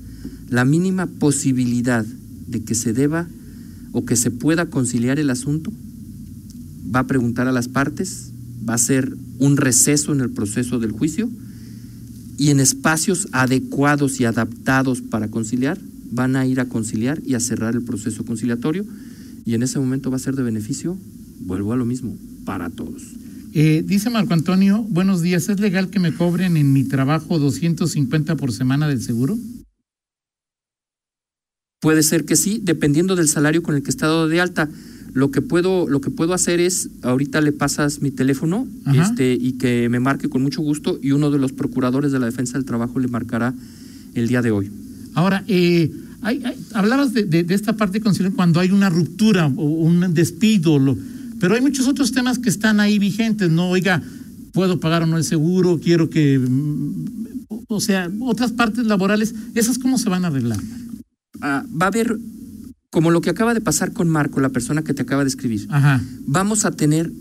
la 0.48 0.64
mínima 0.64 1.06
posibilidad 1.06 2.06
de 2.46 2.62
que 2.62 2.74
se 2.74 2.92
deba 2.92 3.28
o 3.92 4.04
que 4.04 4.16
se 4.16 4.30
pueda 4.30 4.66
conciliar 4.66 5.18
el 5.18 5.30
asunto, 5.30 5.72
va 6.94 7.00
a 7.00 7.07
preguntar 7.07 7.48
a 7.48 7.52
las 7.52 7.68
partes, 7.68 8.33
va 8.68 8.74
a 8.74 8.78
ser 8.78 9.16
un 9.38 9.57
receso 9.57 10.12
en 10.12 10.20
el 10.20 10.30
proceso 10.30 10.78
del 10.78 10.92
juicio 10.92 11.30
y 12.38 12.50
en 12.50 12.61
espacios 12.61 13.28
adecuados 13.33 14.20
y 14.20 14.24
adaptados 14.24 15.00
para 15.00 15.28
conciliar, 15.28 15.78
van 16.11 16.37
a 16.37 16.46
ir 16.46 16.61
a 16.61 16.68
conciliar 16.68 17.20
y 17.24 17.35
a 17.35 17.40
cerrar 17.40 17.74
el 17.74 17.83
proceso 17.83 18.24
conciliatorio 18.24 18.85
y 19.44 19.54
en 19.54 19.62
ese 19.62 19.78
momento 19.78 20.11
va 20.11 20.16
a 20.16 20.20
ser 20.20 20.37
de 20.37 20.42
beneficio, 20.42 20.96
vuelvo 21.40 21.72
a 21.72 21.76
lo 21.76 21.85
mismo, 21.85 22.16
para 22.44 22.70
todos. 22.70 23.02
Eh, 23.52 23.85
dice 23.87 24.11
Marco 24.11 24.35
Antonio, 24.35 24.85
buenos 24.88 25.22
días, 25.22 25.48
¿es 25.48 25.61
legal 25.61 25.90
que 25.90 26.00
me 26.00 26.12
cobren 26.12 26.57
en 26.57 26.72
mi 26.72 26.85
trabajo 26.85 27.38
250 27.38 28.37
por 28.37 28.52
semana 28.52 28.88
del 28.88 29.00
seguro? 29.00 29.38
Puede 31.85 32.03
ser 32.03 32.25
que 32.25 32.35
sí, 32.35 32.62
dependiendo 32.62 33.14
del 33.14 33.29
salario 33.29 33.62
con 33.62 33.75
el 33.75 33.83
que 33.83 33.90
está 33.90 34.07
dado 34.07 34.27
de 34.27 34.40
alta. 34.40 34.70
Lo 35.12 35.31
que 35.31 35.42
puedo, 35.42 35.87
lo 35.87 36.01
que 36.01 36.09
puedo 36.09 36.33
hacer 36.33 36.59
es, 36.59 36.88
ahorita 37.03 37.42
le 37.42 37.53
pasas 37.53 38.01
mi 38.01 38.11
teléfono 38.11 38.66
este, 38.94 39.37
y 39.38 39.53
que 39.59 39.90
me 39.90 40.01
marque 40.01 40.31
con 40.31 40.42
mucho 40.42 40.62
gusto 40.62 40.99
y 41.03 41.11
uno 41.11 41.31
de 41.31 41.38
los 41.38 41.53
procuradores 41.53 42.11
de 42.11 42.20
la 42.20 42.25
defensa 42.25 42.55
del 42.55 42.64
trabajo 42.64 42.99
le 43.01 43.09
marcará 43.09 43.53
el 44.14 44.29
día 44.29 44.40
de 44.40 44.51
hoy. 44.51 44.70
Ahora, 45.12 45.44
eh, 45.47 45.92
hay, 46.23 46.42
hay, 46.42 46.57
hablabas 46.73 47.12
de, 47.12 47.25
de, 47.25 47.42
de, 47.42 47.55
esta 47.55 47.75
parte 47.75 48.01
cuando 48.01 48.61
hay 48.61 48.70
una 48.70 48.88
ruptura 48.88 49.49
o 49.55 49.64
un 49.64 50.14
despido, 50.14 50.79
lo, 50.79 50.97
pero 51.38 51.55
hay 51.55 51.61
muchos 51.61 51.87
otros 51.87 52.12
temas 52.12 52.38
que 52.38 52.49
están 52.49 52.81
ahí 52.81 52.99
vigentes, 52.99 53.51
¿no? 53.51 53.68
Oiga, 53.68 54.03
puedo 54.55 54.81
pagar 54.81 55.03
o 55.03 55.07
no 55.07 55.18
el 55.18 55.25
seguro, 55.25 55.79
quiero 55.85 56.09
que, 56.09 56.40
o 57.68 57.81
sea, 57.83 58.11
otras 58.20 58.53
partes 58.53 58.87
laborales, 58.87 59.35
¿esas 59.55 59.77
cómo 59.77 59.99
se 59.99 60.09
van 60.09 60.25
a 60.25 60.29
arreglar? 60.29 60.59
Uh, 61.44 61.61
va 61.78 61.87
a 61.87 61.88
haber 61.88 62.18
como 62.88 63.11
lo 63.11 63.20
que 63.20 63.28
acaba 63.28 63.52
de 63.52 63.61
pasar 63.61 63.92
con 63.92 64.09
Marco, 64.09 64.40
la 64.40 64.48
persona 64.48 64.83
que 64.83 64.94
te 64.94 65.02
acaba 65.02 65.24
de 65.24 65.28
escribir. 65.28 65.66
Ajá. 65.68 66.02
Vamos 66.26 66.64
a 66.64 66.70
tener 66.70 67.12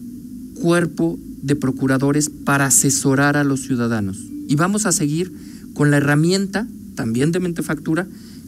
cuerpo 0.61 1.19
de 1.41 1.57
procuradores 1.57 2.29
para 2.29 2.67
asesorar 2.67 3.35
a 3.35 3.43
los 3.43 3.63
ciudadanos. 3.63 4.17
Y 4.47 4.55
vamos 4.55 4.85
a 4.85 4.93
seguir 4.93 5.33
con 5.73 5.91
la 5.91 5.97
herramienta, 5.97 6.67
también 6.95 7.33
de 7.33 7.41
mentefactura, 7.41 8.07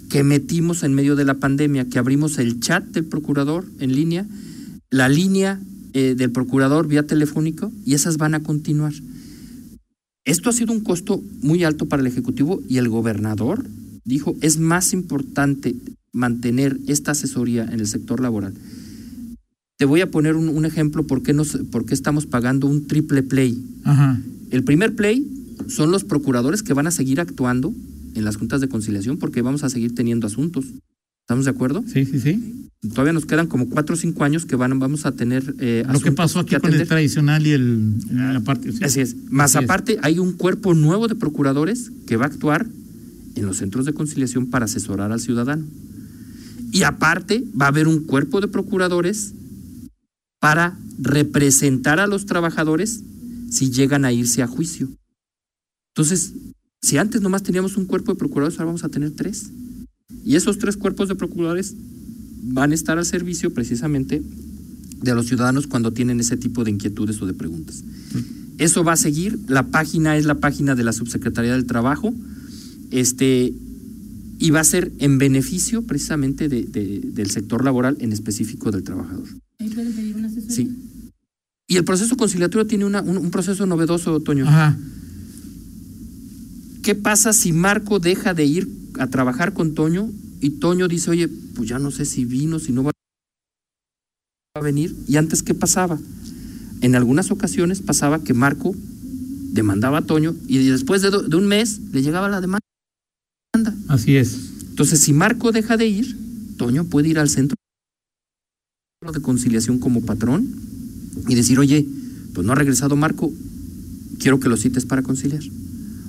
que 0.10 0.24
metimos 0.24 0.84
en 0.84 0.94
medio 0.94 1.18
de 1.18 1.26
la 1.26 1.34
pandemia, 1.34 1.90
que 1.90 2.00
abrimos 2.00 2.38
el 2.38 2.62
chat 2.62 2.86
del 2.86 3.06
procurador 3.06 3.66
en 3.80 3.94
línea, 3.94 4.26
la 4.92 5.10
línea 5.10 5.60
eh, 5.94 6.16
del 6.16 6.32
procurador 6.32 6.88
vía 6.88 7.06
telefónico, 7.06 7.72
y 7.86 7.96
esas 7.96 8.18
van 8.18 8.36
a 8.36 8.40
continuar. 8.44 8.94
Esto 10.24 10.50
ha 10.50 10.54
sido 10.54 10.74
un 10.74 10.82
costo 10.82 11.22
muy 11.42 11.64
alto 11.64 11.88
para 11.88 12.02
el 12.02 12.08
Ejecutivo 12.08 12.62
y 12.70 12.78
el 12.78 12.88
gobernador 12.88 13.66
dijo, 14.06 14.36
es 14.42 14.58
más 14.58 14.94
importante 14.94 15.76
mantener 16.14 16.80
esta 16.88 17.12
asesoría 17.12 17.66
en 17.66 17.80
el 17.82 17.88
sector 17.88 18.22
laboral. 18.22 18.54
Te 19.78 19.86
voy 19.86 20.00
a 20.00 20.10
poner 20.10 20.36
un, 20.36 20.48
un 20.48 20.66
ejemplo 20.66 21.06
por 21.06 21.22
qué, 21.22 21.34
nos, 21.34 21.58
por 21.72 21.86
qué 21.86 21.94
estamos 21.94 22.26
pagando 22.26 22.68
un 22.68 22.88
triple 22.88 23.24
play. 23.24 23.62
Ajá. 23.84 24.22
El 24.52 24.64
primer 24.64 24.96
play 24.96 25.28
son 25.68 25.92
los 25.92 26.06
procuradores 26.06 26.64
que 26.64 26.74
van 26.74 26.88
a 26.88 26.92
seguir 26.92 27.20
actuando 27.20 27.74
en 28.14 28.24
las 28.24 28.38
juntas 28.38 28.62
de 28.62 28.70
conciliación 28.70 29.18
porque 29.18 29.42
vamos 29.42 29.64
a 29.64 29.70
seguir 29.70 29.94
teniendo 29.94 30.28
asuntos. 30.28 30.66
¿Estamos 31.22 31.44
de 31.46 31.52
acuerdo? 31.52 31.84
Sí, 31.92 32.06
sí, 32.06 32.20
sí. 32.20 32.70
Todavía 32.90 33.12
nos 33.12 33.26
quedan 33.26 33.48
como 33.48 33.68
cuatro 33.68 33.96
o 33.96 33.98
cinco 33.98 34.24
años 34.24 34.46
que 34.46 34.56
van, 34.56 34.78
vamos 34.78 35.08
a 35.08 35.12
tener. 35.12 35.56
Eh, 35.60 35.84
Lo 35.92 36.00
que 36.00 36.12
pasó 36.12 36.40
aquí 36.40 36.52
que 36.52 36.62
con 36.62 36.74
el 36.74 36.88
tradicional 36.88 37.46
y 37.48 37.52
el, 37.52 37.96
la 38.12 38.42
parte. 38.42 38.72
Sí. 38.72 38.84
Así 38.84 39.00
es. 39.02 39.16
Más 39.32 39.56
Así 39.56 39.66
aparte, 39.66 39.94
es. 39.94 40.00
hay 40.04 40.20
un 40.20 40.34
cuerpo 40.34 40.76
nuevo 40.76 41.08
de 41.08 41.16
procuradores 41.16 41.92
que 42.06 42.16
va 42.16 42.26
a 42.26 42.28
actuar 42.28 42.68
en 43.36 43.46
los 43.46 43.58
centros 43.58 43.86
de 43.86 43.94
conciliación 43.94 44.50
para 44.50 44.66
asesorar 44.66 45.12
al 45.12 45.20
ciudadano. 45.20 45.66
Y 46.72 46.84
aparte 46.84 47.44
va 47.60 47.66
a 47.66 47.70
haber 47.70 47.88
un 47.88 48.06
cuerpo 48.06 48.42
de 48.42 48.48
procuradores 48.48 49.34
para 50.40 50.78
representar 51.00 52.00
a 52.00 52.08
los 52.08 52.26
trabajadores 52.26 53.02
si 53.50 53.72
llegan 53.72 54.06
a 54.06 54.12
irse 54.12 54.42
a 54.42 54.48
juicio. 54.48 54.90
Entonces, 55.94 56.34
si 56.82 56.98
antes 56.98 57.22
nomás 57.22 57.44
teníamos 57.44 57.78
un 57.78 57.86
cuerpo 57.86 58.14
de 58.14 58.20
procuradores, 58.20 58.60
ahora 58.60 58.68
vamos 58.68 58.84
a 58.84 58.90
tener 58.90 59.12
tres. 59.12 59.50
Y 60.24 60.36
esos 60.36 60.58
tres 60.58 60.78
cuerpos 60.78 61.08
de 61.08 61.16
procuradores 61.16 61.76
van 62.44 62.72
a 62.72 62.76
estar 62.76 62.98
al 62.98 63.06
servicio 63.06 63.54
precisamente 63.54 64.22
de 65.02 65.16
los 65.16 65.28
ciudadanos 65.28 65.68
cuando 65.68 65.94
tienen 65.94 66.20
ese 66.20 66.38
tipo 66.38 66.64
de 66.64 66.72
inquietudes 66.72 67.22
o 67.22 67.26
de 67.26 67.34
preguntas. 67.34 67.84
Eso 68.58 68.84
va 68.84 68.94
a 68.94 68.98
seguir. 68.98 69.40
La 69.48 69.68
página 69.68 70.18
es 70.18 70.26
la 70.26 70.36
página 70.36 70.76
de 70.76 70.84
la 70.84 70.94
Subsecretaría 70.94 71.54
del 71.54 71.66
Trabajo. 71.66 72.14
Este, 72.96 73.54
y 74.40 74.52
va 74.52 74.62
a 74.62 74.64
ser 74.64 74.94
en 75.00 75.18
beneficio 75.18 75.82
precisamente 75.82 76.48
de, 76.48 76.64
de, 76.64 77.02
del 77.04 77.30
sector 77.30 77.66
laboral, 77.66 77.98
en 78.00 78.14
específico 78.14 78.72
del 78.72 78.84
trabajador. 78.84 79.28
Ahí 79.60 79.70
pueden 79.70 79.92
pedir 79.92 80.16
una 80.16 80.28
asesoría. 80.28 80.56
Sí. 80.56 80.72
Y 81.68 81.76
el 81.76 81.84
proceso 81.84 82.16
conciliatorio 82.16 82.66
tiene 82.68 82.86
una, 82.86 83.02
un, 83.02 83.18
un, 83.18 83.32
proceso 83.32 83.66
novedoso, 83.66 84.22
Toño. 84.22 84.48
Ajá. 84.48 84.78
¿Qué 86.84 86.96
pasa 86.96 87.34
si 87.34 87.52
Marco 87.52 88.00
deja 88.00 88.34
de 88.34 88.46
ir 88.46 88.70
a 88.98 89.08
trabajar 89.08 89.54
con 89.54 89.74
Toño 89.74 90.10
y 90.40 90.52
Toño 90.52 90.88
dice, 90.88 91.12
oye, 91.12 91.28
pues 91.28 91.68
ya 91.68 91.80
no 91.80 91.92
sé 91.92 92.06
si 92.06 92.24
vino, 92.24 92.60
si 92.60 92.72
no 92.72 92.84
va 92.84 92.92
a 94.54 94.62
venir? 94.62 94.96
¿Y 95.06 95.18
antes 95.18 95.44
qué 95.44 95.54
pasaba? 95.54 96.00
En 96.80 96.96
algunas 96.96 97.30
ocasiones 97.30 97.82
pasaba 97.82 98.24
que 98.24 98.34
Marco 98.34 98.74
demandaba 99.52 99.98
a 99.98 100.06
Toño 100.06 100.34
y 100.48 100.60
después 100.60 101.02
de, 101.02 101.10
do, 101.10 101.24
de 101.24 101.36
un 101.36 101.48
mes 101.48 101.80
le 101.92 102.02
llegaba 102.02 102.30
la 102.30 102.40
demanda. 102.40 102.66
Así 103.88 104.18
es. 104.18 104.38
Entonces, 104.70 105.00
si 105.00 105.14
Marco 105.14 105.52
deja 105.52 105.78
de 105.78 105.88
ir, 105.88 106.18
Toño 106.58 106.86
puede 106.86 107.10
ir 107.10 107.20
al 107.20 107.30
centro 107.30 107.56
de 109.14 109.22
conciliación 109.22 109.80
como 109.80 110.02
patrón 110.02 110.48
y 111.28 111.36
decir, 111.36 111.60
oye, 111.60 111.86
pues 112.34 112.46
no 112.46 112.54
ha 112.54 112.56
regresado 112.56 112.96
Marco, 112.96 113.32
quiero 114.20 114.40
que 114.40 114.50
lo 114.50 114.58
cites 114.58 114.86
para 114.86 115.04
conciliar. 115.04 115.44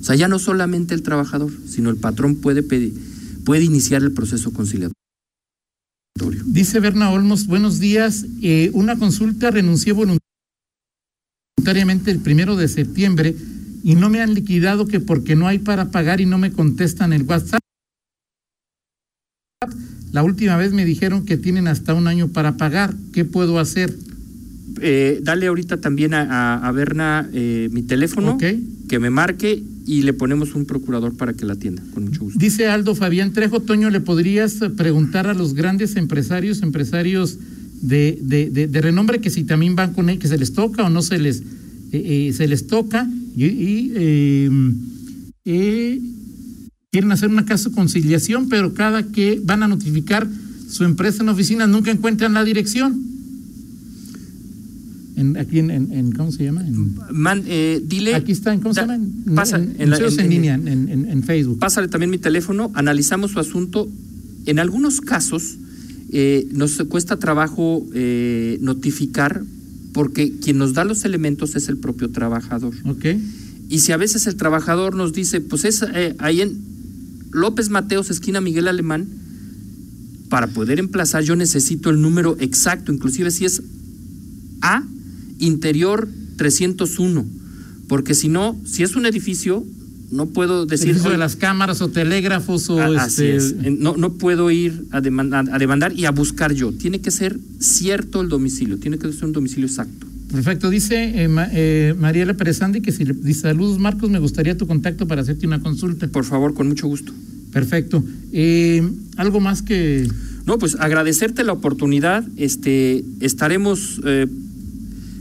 O 0.01 0.05
sea, 0.05 0.17
ya 0.17 0.29
no 0.29 0.39
solamente 0.39 0.95
el 0.95 1.03
trabajador, 1.03 1.53
sino 1.69 1.91
el 1.91 1.97
patrón 1.97 2.37
puede 2.37 2.63
pedir, 2.63 2.95
puede 3.45 3.65
iniciar 3.65 4.03
el 4.03 4.13
proceso 4.13 4.53
conciliatorio. 4.53 4.95
Dice 6.47 6.81
Berna 6.81 7.11
Olmos, 7.11 7.47
buenos 7.47 7.79
días. 7.79 8.25
Eh, 8.43 8.71
una 8.73 8.99
consulta, 8.99 9.51
renuncié 9.51 9.93
voluntariamente 9.93 12.11
el 12.11 12.21
primero 12.21 12.57
de 12.57 12.69
septiembre 12.69 13.37
y 13.83 13.95
no 13.95 14.11
me 14.11 14.21
han 14.21 14.35
liquidado 14.35 14.87
que 14.87 15.01
porque 15.01 15.37
no 15.37 15.47
hay 15.47 15.59
para 15.59 15.91
pagar 15.91 16.21
y 16.21 16.27
no 16.27 16.39
me 16.39 16.53
contestan 16.53 17.13
el 17.13 17.23
WhatsApp. 17.23 17.61
La 20.13 20.23
última 20.23 20.57
vez 20.57 20.73
me 20.73 20.85
dijeron 20.85 21.25
que 21.25 21.37
tienen 21.37 21.69
hasta 21.69 21.93
un 21.93 22.07
año 22.07 22.29
para 22.29 22.57
pagar. 22.57 22.95
¿Qué 23.13 23.25
puedo 23.25 23.59
hacer? 23.59 23.95
Eh, 24.81 25.21
dale 25.23 25.47
ahorita 25.47 25.81
también 25.81 26.15
a, 26.15 26.23
a, 26.23 26.69
a 26.69 26.73
Berna 26.73 27.29
eh, 27.33 27.69
mi 27.73 27.83
teléfono, 27.83 28.33
okay. 28.33 28.63
que 28.89 28.99
me 28.99 29.11
marque 29.11 29.63
y 29.87 30.03
le 30.03 30.13
ponemos 30.13 30.55
un 30.55 30.67
procurador 30.67 31.17
para 31.17 31.33
que 31.33 31.47
la 31.47 31.55
atienda, 31.55 31.83
con 31.95 32.05
mucho 32.05 32.25
gusto. 32.25 32.39
Dice 32.39 32.67
Aldo 32.67 32.95
Fabián 32.95 33.33
Trejo, 33.33 33.61
Toño, 33.61 33.89
¿le 33.89 34.01
podrías 34.01 34.57
preguntar 34.77 35.29
a 35.29 35.35
los 35.35 35.55
grandes 35.55 35.97
empresarios, 35.97 36.63
empresarios 36.63 37.39
de, 37.81 38.19
de, 38.21 38.51
de, 38.51 38.67
de 38.67 38.81
renombre, 38.81 39.21
que 39.21 39.31
si 39.31 39.45
también 39.45 39.77
van 39.77 39.95
con 39.95 40.11
él, 40.11 40.19
que 40.19 40.29
se 40.29 40.37
les 40.37 40.53
toca 40.53 40.85
o 40.85 40.91
no 40.91 41.03
se 41.03 41.19
les, 41.19 41.43
eh, 41.93 42.33
se 42.35 42.47
les 42.47 42.67
toca? 42.67 43.09
Y, 43.37 43.45
y 43.45 43.93
eh, 45.45 46.01
quieren 46.91 47.13
hacer 47.13 47.29
una 47.29 47.45
caso 47.45 47.71
conciliación, 47.73 48.49
pero 48.49 48.73
cada 48.73 49.03
que 49.05 49.39
van 49.45 49.63
a 49.63 49.69
notificar 49.69 50.27
su 50.69 50.85
empresa 50.85 51.23
en 51.23 51.29
oficina 51.29 51.67
nunca 51.67 51.91
encuentran 51.91 52.33
la 52.33 52.43
dirección. 52.43 53.01
En, 55.17 55.37
aquí 55.37 55.59
en, 55.59 55.71
en, 55.71 55.93
en, 55.93 56.13
¿cómo 56.13 56.33
se 56.33 56.45
llama? 56.45 56.65
Man, 57.11 57.43
eh, 57.47 57.83
dile. 57.85 58.15
Aquí 58.15 58.33
está, 58.33 58.55
¿cómo 58.59 58.75
se 58.75 58.81
llama? 58.81 58.97
En, 58.97 59.35
pasa, 59.35 59.57
en, 59.57 59.91
la, 59.91 59.97
en, 59.99 60.29
línea, 60.29 60.55
en, 60.55 61.23
Facebook. 61.23 61.59
Pásale 61.59 61.89
también 61.89 62.11
mi 62.11 62.19
teléfono, 62.19 62.71
analizamos 62.75 63.33
su 63.33 63.41
asunto. 63.41 63.89
En 64.47 64.59
algunos 64.59 65.01
casos 65.01 65.57
eh, 66.13 66.47
nos 66.53 66.77
cuesta 66.89 67.19
trabajo 67.19 67.87
eh, 67.95 68.59
notificar 68.61 69.43
porque 69.97 70.31
quien 70.41 70.59
nos 70.59 70.75
da 70.75 70.85
los 70.85 71.07
elementos 71.07 71.57
es 71.57 71.71
el 71.71 71.79
propio 71.79 72.11
trabajador. 72.11 72.75
Ok. 72.85 73.07
Y 73.71 73.79
si 73.79 73.93
a 73.93 73.97
veces 73.97 74.27
el 74.27 74.37
trabajador 74.37 74.95
nos 74.95 75.15
dice, 75.15 75.41
pues 75.41 75.65
es 75.65 75.83
eh, 75.95 76.15
ahí 76.19 76.43
en 76.43 76.59
López 77.31 77.71
Mateos, 77.71 78.11
esquina 78.11 78.43
Miguel 78.43 78.69
Alemán, 78.69 79.09
para 80.29 80.49
poder 80.49 80.81
emplazar 80.81 81.23
yo 81.23 81.35
necesito 81.35 81.89
el 81.89 82.03
número 82.03 82.37
exacto, 82.41 82.93
inclusive 82.93 83.31
si 83.31 83.47
es 83.47 83.63
A, 84.61 84.85
interior 85.39 86.11
301, 86.37 87.25
porque 87.89 88.15
si 88.15 88.29
no, 88.29 88.55
si 88.67 88.83
es 88.83 88.97
un 88.97 89.07
edificio, 89.07 89.65
no 90.11 90.27
puedo 90.27 90.67
decir... 90.67 91.01
De 91.01 91.19
las 91.19 91.37
cámaras 91.37 91.81
o 91.83 91.89
telégrafos 91.89 92.69
o... 92.71 92.95
Este... 92.95 93.37
Es. 93.37 93.55
No, 93.79 93.97
no 93.97 94.15
puedo 94.15 94.51
ir 94.51 94.85
a 94.91 95.01
demandar, 95.01 95.47
a 95.53 95.59
demandar 95.59 95.93
y 95.93 96.05
a 96.05 96.11
buscar 96.11 96.53
yo. 96.53 96.73
Tiene 96.73 97.01
que 97.01 97.11
ser 97.11 97.39
cierto 97.59 98.21
el 98.21 98.29
domicilio, 98.29 98.79
tiene 98.79 98.99
que 98.99 99.13
ser 99.13 99.25
un 99.25 99.33
domicilio 99.33 99.67
exacto. 99.67 100.07
Perfecto, 100.33 100.71
dice 100.71 101.25
eh, 101.25 101.29
eh, 101.53 101.95
Mariela 101.99 102.35
Pérez 102.35 102.61
Andy 102.61 102.81
que 102.81 102.91
si 102.91 103.05
le 103.05 103.15
dice 103.15 103.43
saludos 103.43 103.79
Marcos, 103.79 104.11
me 104.11 104.19
gustaría 104.19 104.57
tu 104.57 104.67
contacto 104.67 105.07
para 105.07 105.23
hacerte 105.23 105.47
una 105.47 105.61
consulta. 105.61 106.09
Por 106.09 106.25
favor, 106.25 106.55
con 106.55 106.69
mucho 106.69 106.89
gusto. 106.89 107.13
Perfecto. 107.53 108.05
Eh, 108.33 108.83
¿Algo 109.17 109.41
más 109.41 109.63
que...? 109.63 110.09
No, 110.47 110.59
pues 110.59 110.77
agradecerte 110.79 111.43
la 111.43 111.53
oportunidad. 111.53 112.25
Este, 112.37 113.05
estaremos 113.21 114.01
eh, 114.05 114.27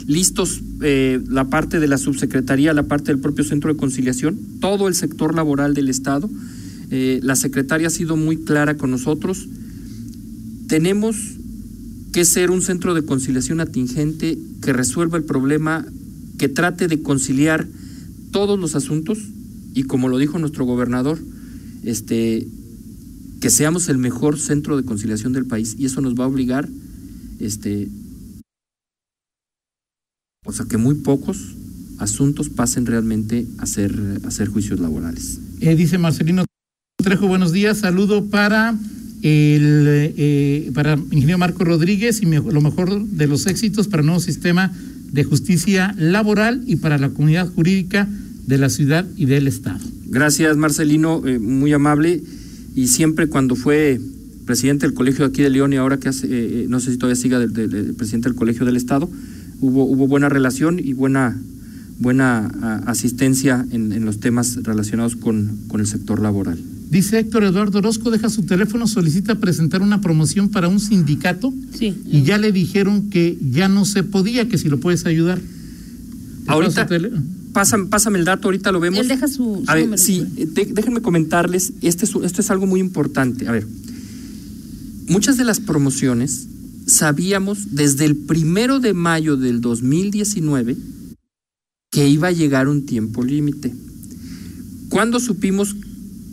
listos 0.07 0.61
eh, 0.81 1.21
la 1.27 1.49
parte 1.49 1.79
de 1.79 1.87
la 1.87 1.97
subsecretaría, 1.97 2.73
la 2.73 2.83
parte 2.83 3.11
del 3.11 3.19
propio 3.19 3.43
centro 3.43 3.73
de 3.73 3.79
conciliación, 3.79 4.37
todo 4.59 4.87
el 4.87 4.95
sector 4.95 5.35
laboral 5.35 5.73
del 5.73 5.89
Estado. 5.89 6.29
Eh, 6.91 7.19
la 7.23 7.35
secretaria 7.35 7.87
ha 7.87 7.91
sido 7.91 8.15
muy 8.15 8.37
clara 8.37 8.77
con 8.77 8.91
nosotros. 8.91 9.47
Tenemos 10.67 11.15
que 12.11 12.25
ser 12.25 12.51
un 12.51 12.61
centro 12.61 12.93
de 12.93 13.03
conciliación 13.03 13.59
atingente 13.59 14.37
que 14.61 14.73
resuelva 14.73 15.17
el 15.17 15.23
problema, 15.23 15.85
que 16.37 16.49
trate 16.49 16.87
de 16.87 17.01
conciliar 17.01 17.67
todos 18.31 18.59
los 18.59 18.75
asuntos 18.75 19.19
y 19.73 19.83
como 19.83 20.07
lo 20.07 20.17
dijo 20.17 20.39
nuestro 20.39 20.65
gobernador, 20.65 21.19
este, 21.83 22.47
que 23.41 23.49
seamos 23.49 23.89
el 23.89 23.97
mejor 23.97 24.39
centro 24.39 24.77
de 24.77 24.83
conciliación 24.83 25.33
del 25.33 25.45
país 25.45 25.75
y 25.77 25.85
eso 25.85 26.01
nos 26.01 26.15
va 26.15 26.23
a 26.23 26.27
obligar 26.27 26.69
este, 27.39 27.89
o 30.45 30.53
sea, 30.53 30.65
que 30.65 30.77
muy 30.77 30.95
pocos 30.95 31.55
asuntos 31.99 32.49
pasen 32.49 32.85
realmente 32.85 33.45
a 33.57 33.65
ser, 33.65 34.21
a 34.23 34.31
ser 34.31 34.47
juicios 34.47 34.79
laborales. 34.79 35.39
Eh, 35.61 35.75
dice 35.75 35.97
Marcelino 35.97 36.45
Trejo, 37.03 37.27
buenos 37.27 37.51
días, 37.51 37.79
saludo 37.79 38.29
para 38.29 38.77
el 39.21 39.87
eh, 40.17 40.71
para 40.73 40.95
ingeniero 40.95 41.37
Marco 41.37 41.63
Rodríguez 41.63 42.21
y 42.21 42.25
me, 42.25 42.37
lo 42.37 42.61
mejor 42.61 43.05
de 43.05 43.27
los 43.27 43.47
éxitos 43.47 43.87
para 43.87 44.01
el 44.01 44.07
nuevo 44.07 44.21
sistema 44.21 44.71
de 45.11 45.23
justicia 45.23 45.95
laboral 45.97 46.63
y 46.67 46.77
para 46.77 46.97
la 46.97 47.09
comunidad 47.09 47.51
jurídica 47.51 48.07
de 48.45 48.57
la 48.57 48.69
ciudad 48.69 49.05
y 49.15 49.25
del 49.25 49.47
estado. 49.47 49.79
Gracias, 50.05 50.57
Marcelino, 50.57 51.25
eh, 51.25 51.39
muy 51.39 51.73
amable 51.73 52.21
y 52.75 52.87
siempre 52.87 53.27
cuando 53.27 53.55
fue 53.55 53.99
presidente 54.45 54.85
del 54.85 54.93
colegio 54.93 55.25
de 55.25 55.29
aquí 55.29 55.41
de 55.41 55.49
León 55.49 55.73
y 55.73 55.77
ahora 55.77 55.97
que 55.97 56.09
hace, 56.09 56.65
no 56.67 56.79
sé 56.79 56.91
si 56.91 56.97
todavía 56.97 57.19
siga 57.19 57.39
del 57.39 57.53
de, 57.53 57.67
de, 57.67 57.93
presidente 57.93 58.29
del 58.29 58.35
colegio 58.35 58.65
del 58.65 58.75
estado, 58.75 59.09
hubo, 59.61 59.85
hubo 59.85 60.07
buena 60.07 60.29
relación 60.29 60.79
y 60.79 60.93
buena, 60.93 61.39
buena 61.99 62.51
a, 62.61 62.91
asistencia 62.91 63.65
en, 63.71 63.91
en, 63.91 64.05
los 64.05 64.19
temas 64.19 64.57
relacionados 64.63 65.15
con, 65.15 65.59
con, 65.67 65.79
el 65.79 65.87
sector 65.87 66.21
laboral. 66.21 66.59
Dice 66.89 67.19
Héctor 67.19 67.43
Eduardo 67.43 67.79
Orozco, 67.79 68.11
deja 68.11 68.29
su 68.29 68.43
teléfono, 68.43 68.87
solicita 68.87 69.35
presentar 69.35 69.81
una 69.81 70.01
promoción 70.01 70.49
para 70.49 70.67
un 70.67 70.79
sindicato 70.79 71.53
sí, 71.77 71.95
y 72.05 72.23
ya 72.23 72.37
le 72.37 72.51
dijeron 72.51 73.09
que 73.09 73.37
ya 73.51 73.67
no 73.67 73.85
se 73.85 74.03
podía, 74.03 74.47
que 74.47 74.57
si 74.57 74.69
lo 74.69 74.79
puedes 74.79 75.05
ayudar. 75.05 75.39
Ahorita, 76.47 76.87
pásame, 77.53 77.85
pásame, 77.87 78.19
el 78.19 78.25
dato, 78.25 78.47
ahorita 78.47 78.71
lo 78.71 78.79
vemos. 78.79 78.99
Él 78.99 79.07
deja 79.07 79.27
su, 79.27 79.63
su 79.63 79.63
a 79.65 79.73
ver, 79.73 79.97
sí, 79.97 80.25
de, 80.53 80.65
déjenme 80.65 81.01
comentarles, 81.01 81.73
este 81.81 82.05
es, 82.05 82.13
esto 82.23 82.41
es 82.41 82.51
algo 82.51 82.67
muy 82.67 82.79
importante. 82.79 83.47
A 83.47 83.51
ver, 83.51 83.65
muchas 85.07 85.37
de 85.37 85.43
las 85.43 85.59
promociones 85.59 86.47
sabíamos 86.85 87.75
desde 87.75 88.05
el 88.05 88.15
primero 88.15 88.79
de 88.79 88.93
mayo 88.93 89.37
del 89.37 89.61
2019 89.61 90.77
que 91.89 92.07
iba 92.07 92.27
a 92.27 92.31
llegar 92.31 92.67
un 92.67 92.85
tiempo 92.85 93.23
límite. 93.23 93.73
¿Cuándo 94.89 95.19
supimos 95.19 95.75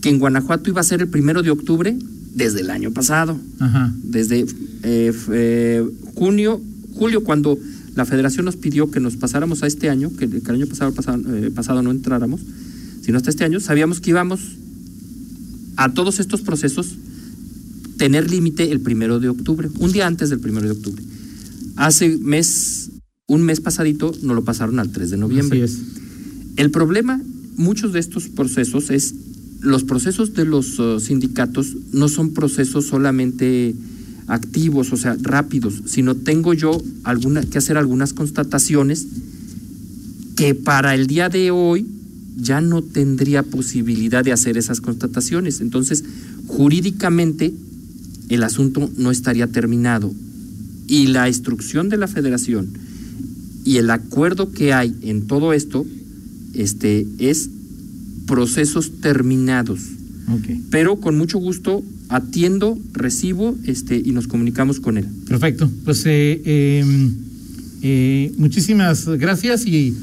que 0.01 0.09
en 0.09 0.19
Guanajuato 0.19 0.69
iba 0.71 0.81
a 0.81 0.85
ser 0.85 1.01
el 1.01 1.09
primero 1.09 1.43
de 1.43 1.51
octubre? 1.51 1.97
Desde 2.35 2.61
el 2.61 2.71
año 2.71 2.93
pasado. 2.93 3.39
Ajá. 3.61 3.93
Desde 4.03 4.47
eh, 4.83 5.13
eh, 5.33 5.89
junio, 6.15 6.61
julio, 6.95 7.23
cuando 7.23 7.59
la 7.95 8.05
federación 8.05 8.47
nos 8.47 8.57
pidió 8.57 8.91
que 8.91 9.01
nos 9.01 9.17
pasáramos 9.17 9.63
a 9.63 9.67
este 9.67 9.91
año, 9.91 10.11
que, 10.17 10.29
que 10.29 10.39
el 10.39 10.55
año 10.55 10.67
pasado, 10.67 10.93
pasado, 10.93 11.37
eh, 11.37 11.51
pasado 11.51 11.83
no 11.83 11.91
entráramos, 11.91 12.41
sino 13.03 13.19
hasta 13.19 13.31
este 13.31 13.45
año, 13.45 13.61
sabíamos 13.61 14.01
que 14.01 14.11
íbamos 14.11 14.41
a 15.77 15.93
todos 15.93 16.21
estos 16.21 16.41
procesos 16.41 16.97
tener 18.03 18.29
límite 18.29 18.73
el 18.73 18.81
primero 18.81 19.21
de 19.21 19.29
octubre, 19.29 19.71
un 19.79 19.93
día 19.93 20.09
antes 20.09 20.29
del 20.29 20.41
primero 20.41 20.67
de 20.67 20.73
octubre. 20.73 21.01
Hace 21.77 22.19
mes, 22.19 22.91
un 23.29 23.43
mes 23.43 23.61
pasadito, 23.61 24.11
nos 24.23 24.35
lo 24.35 24.43
pasaron 24.43 24.81
al 24.81 24.91
3 24.91 25.11
de 25.11 25.17
noviembre. 25.19 25.63
Así 25.63 25.73
es. 25.73 25.83
El 26.57 26.73
problema, 26.73 27.23
muchos 27.55 27.93
de 27.93 28.01
estos 28.01 28.27
procesos 28.27 28.91
es, 28.91 29.15
los 29.61 29.85
procesos 29.85 30.35
de 30.35 30.45
los 30.45 30.81
uh, 30.81 30.99
sindicatos 30.99 31.77
no 31.93 32.09
son 32.09 32.35
procesos 32.35 32.89
solamente 32.89 33.77
activos, 34.27 34.93
o 34.93 34.97
sea, 34.97 35.17
rápidos, 35.23 35.83
sino 35.87 36.17
tengo 36.17 36.55
yo 36.55 36.83
alguna, 37.05 37.43
que 37.43 37.59
hacer 37.59 37.77
algunas 37.77 38.15
constataciones 38.15 39.07
que 40.35 40.57
para 40.57 40.97
el 40.97 41.07
día 41.07 41.29
de 41.29 41.53
hoy 41.53 41.87
ya 42.37 42.61
no 42.61 42.83
tendría 42.83 43.45
posibilidad 43.45 44.25
de 44.25 44.33
hacer 44.33 44.59
esas 44.59 44.81
constataciones. 44.81 45.61
Entonces, 45.61 46.03
jurídicamente, 46.49 47.55
el 48.35 48.43
asunto 48.43 48.91
no 48.97 49.11
estaría 49.11 49.47
terminado. 49.47 50.13
Y 50.89 51.07
la 51.07 51.29
instrucción 51.29 51.89
de 51.89 51.97
la 51.97 52.09
federación 52.09 52.69
y 53.65 53.77
el 53.77 53.91
acuerdo 53.91 54.51
que 54.53 54.73
hay 54.73 54.95
en 55.03 55.27
todo 55.27 55.53
esto 55.53 55.87
este, 56.55 57.07
es 57.19 57.49
procesos 58.27 59.01
terminados. 59.01 59.81
Ok. 60.29 60.61
Pero 60.71 60.97
con 60.97 61.17
mucho 61.17 61.39
gusto 61.39 61.83
atiendo, 62.09 62.79
recibo 62.93 63.57
este, 63.65 63.97
y 63.97 64.13
nos 64.13 64.27
comunicamos 64.27 64.81
con 64.81 64.99
él. 64.99 65.07
Perfecto. 65.29 65.71
Pues 65.85 66.05
eh, 66.07 66.43
eh, 66.45 67.11
eh, 67.83 68.33
muchísimas 68.37 69.09
gracias 69.09 69.67
y 69.67 69.95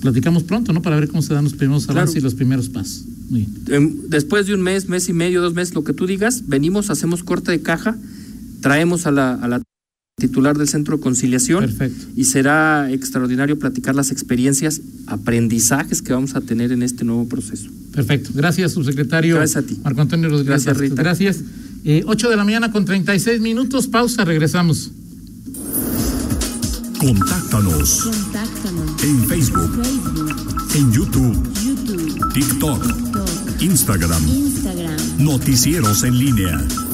platicamos 0.00 0.42
pronto, 0.42 0.72
¿no? 0.72 0.82
Para 0.82 0.96
ver 0.96 1.08
cómo 1.08 1.22
se 1.22 1.34
dan 1.34 1.44
los 1.44 1.54
primeros 1.54 1.86
Claro. 1.86 2.00
avances 2.00 2.18
y 2.18 2.20
los 2.20 2.34
primeros 2.34 2.68
pasos. 2.68 3.04
Em, 3.68 4.08
Después 4.08 4.46
de 4.46 4.54
un 4.54 4.62
mes, 4.62 4.88
mes 4.88 5.08
y 5.08 5.12
medio, 5.12 5.42
dos 5.42 5.54
meses, 5.54 5.74
lo 5.74 5.84
que 5.84 5.92
tú 5.92 6.06
digas, 6.06 6.44
venimos, 6.46 6.90
hacemos 6.90 7.22
corte 7.22 7.50
de 7.52 7.60
caja, 7.60 7.96
traemos 8.60 9.06
a 9.06 9.10
la, 9.10 9.34
a 9.34 9.48
la 9.48 9.62
titular 10.18 10.58
del 10.58 10.68
centro 10.68 10.96
de 10.96 11.02
conciliación 11.02 11.60
Perfecto. 11.64 12.06
y 12.16 12.24
será 12.24 12.90
extraordinario 12.90 13.58
platicar 13.58 13.94
las 13.94 14.10
experiencias, 14.10 14.80
aprendizajes 15.06 16.02
que 16.02 16.12
vamos 16.12 16.34
a 16.34 16.40
tener 16.40 16.72
en 16.72 16.82
este 16.82 17.04
nuevo 17.04 17.28
proceso. 17.28 17.68
Perfecto. 17.92 18.30
Gracias, 18.34 18.72
subsecretario 18.72 19.36
Gracias 19.36 19.64
a 19.64 19.66
ti. 19.66 19.78
Marco 19.84 20.00
Antonio 20.00 20.28
Rodríguez. 20.28 20.64
Gracias. 20.64 20.76
Rita. 20.76 21.02
Gracias. 21.02 21.40
Eh, 21.84 22.02
8 22.06 22.30
de 22.30 22.36
la 22.36 22.44
mañana 22.44 22.72
con 22.72 22.84
36 22.84 23.40
minutos. 23.40 23.86
Pausa, 23.86 24.24
regresamos. 24.24 24.90
Contáctanos 26.98 28.02
Contáctanos. 28.02 29.04
en 29.04 29.24
Facebook, 29.28 29.70
Facebook, 29.84 30.34
en 30.74 30.92
YouTube, 30.92 31.48
YouTube, 31.64 32.32
TikTok, 32.32 33.07
Instagram. 33.60 34.28
Instagram. 34.28 34.96
Noticieros 35.18 36.04
en 36.04 36.18
línea. 36.18 36.87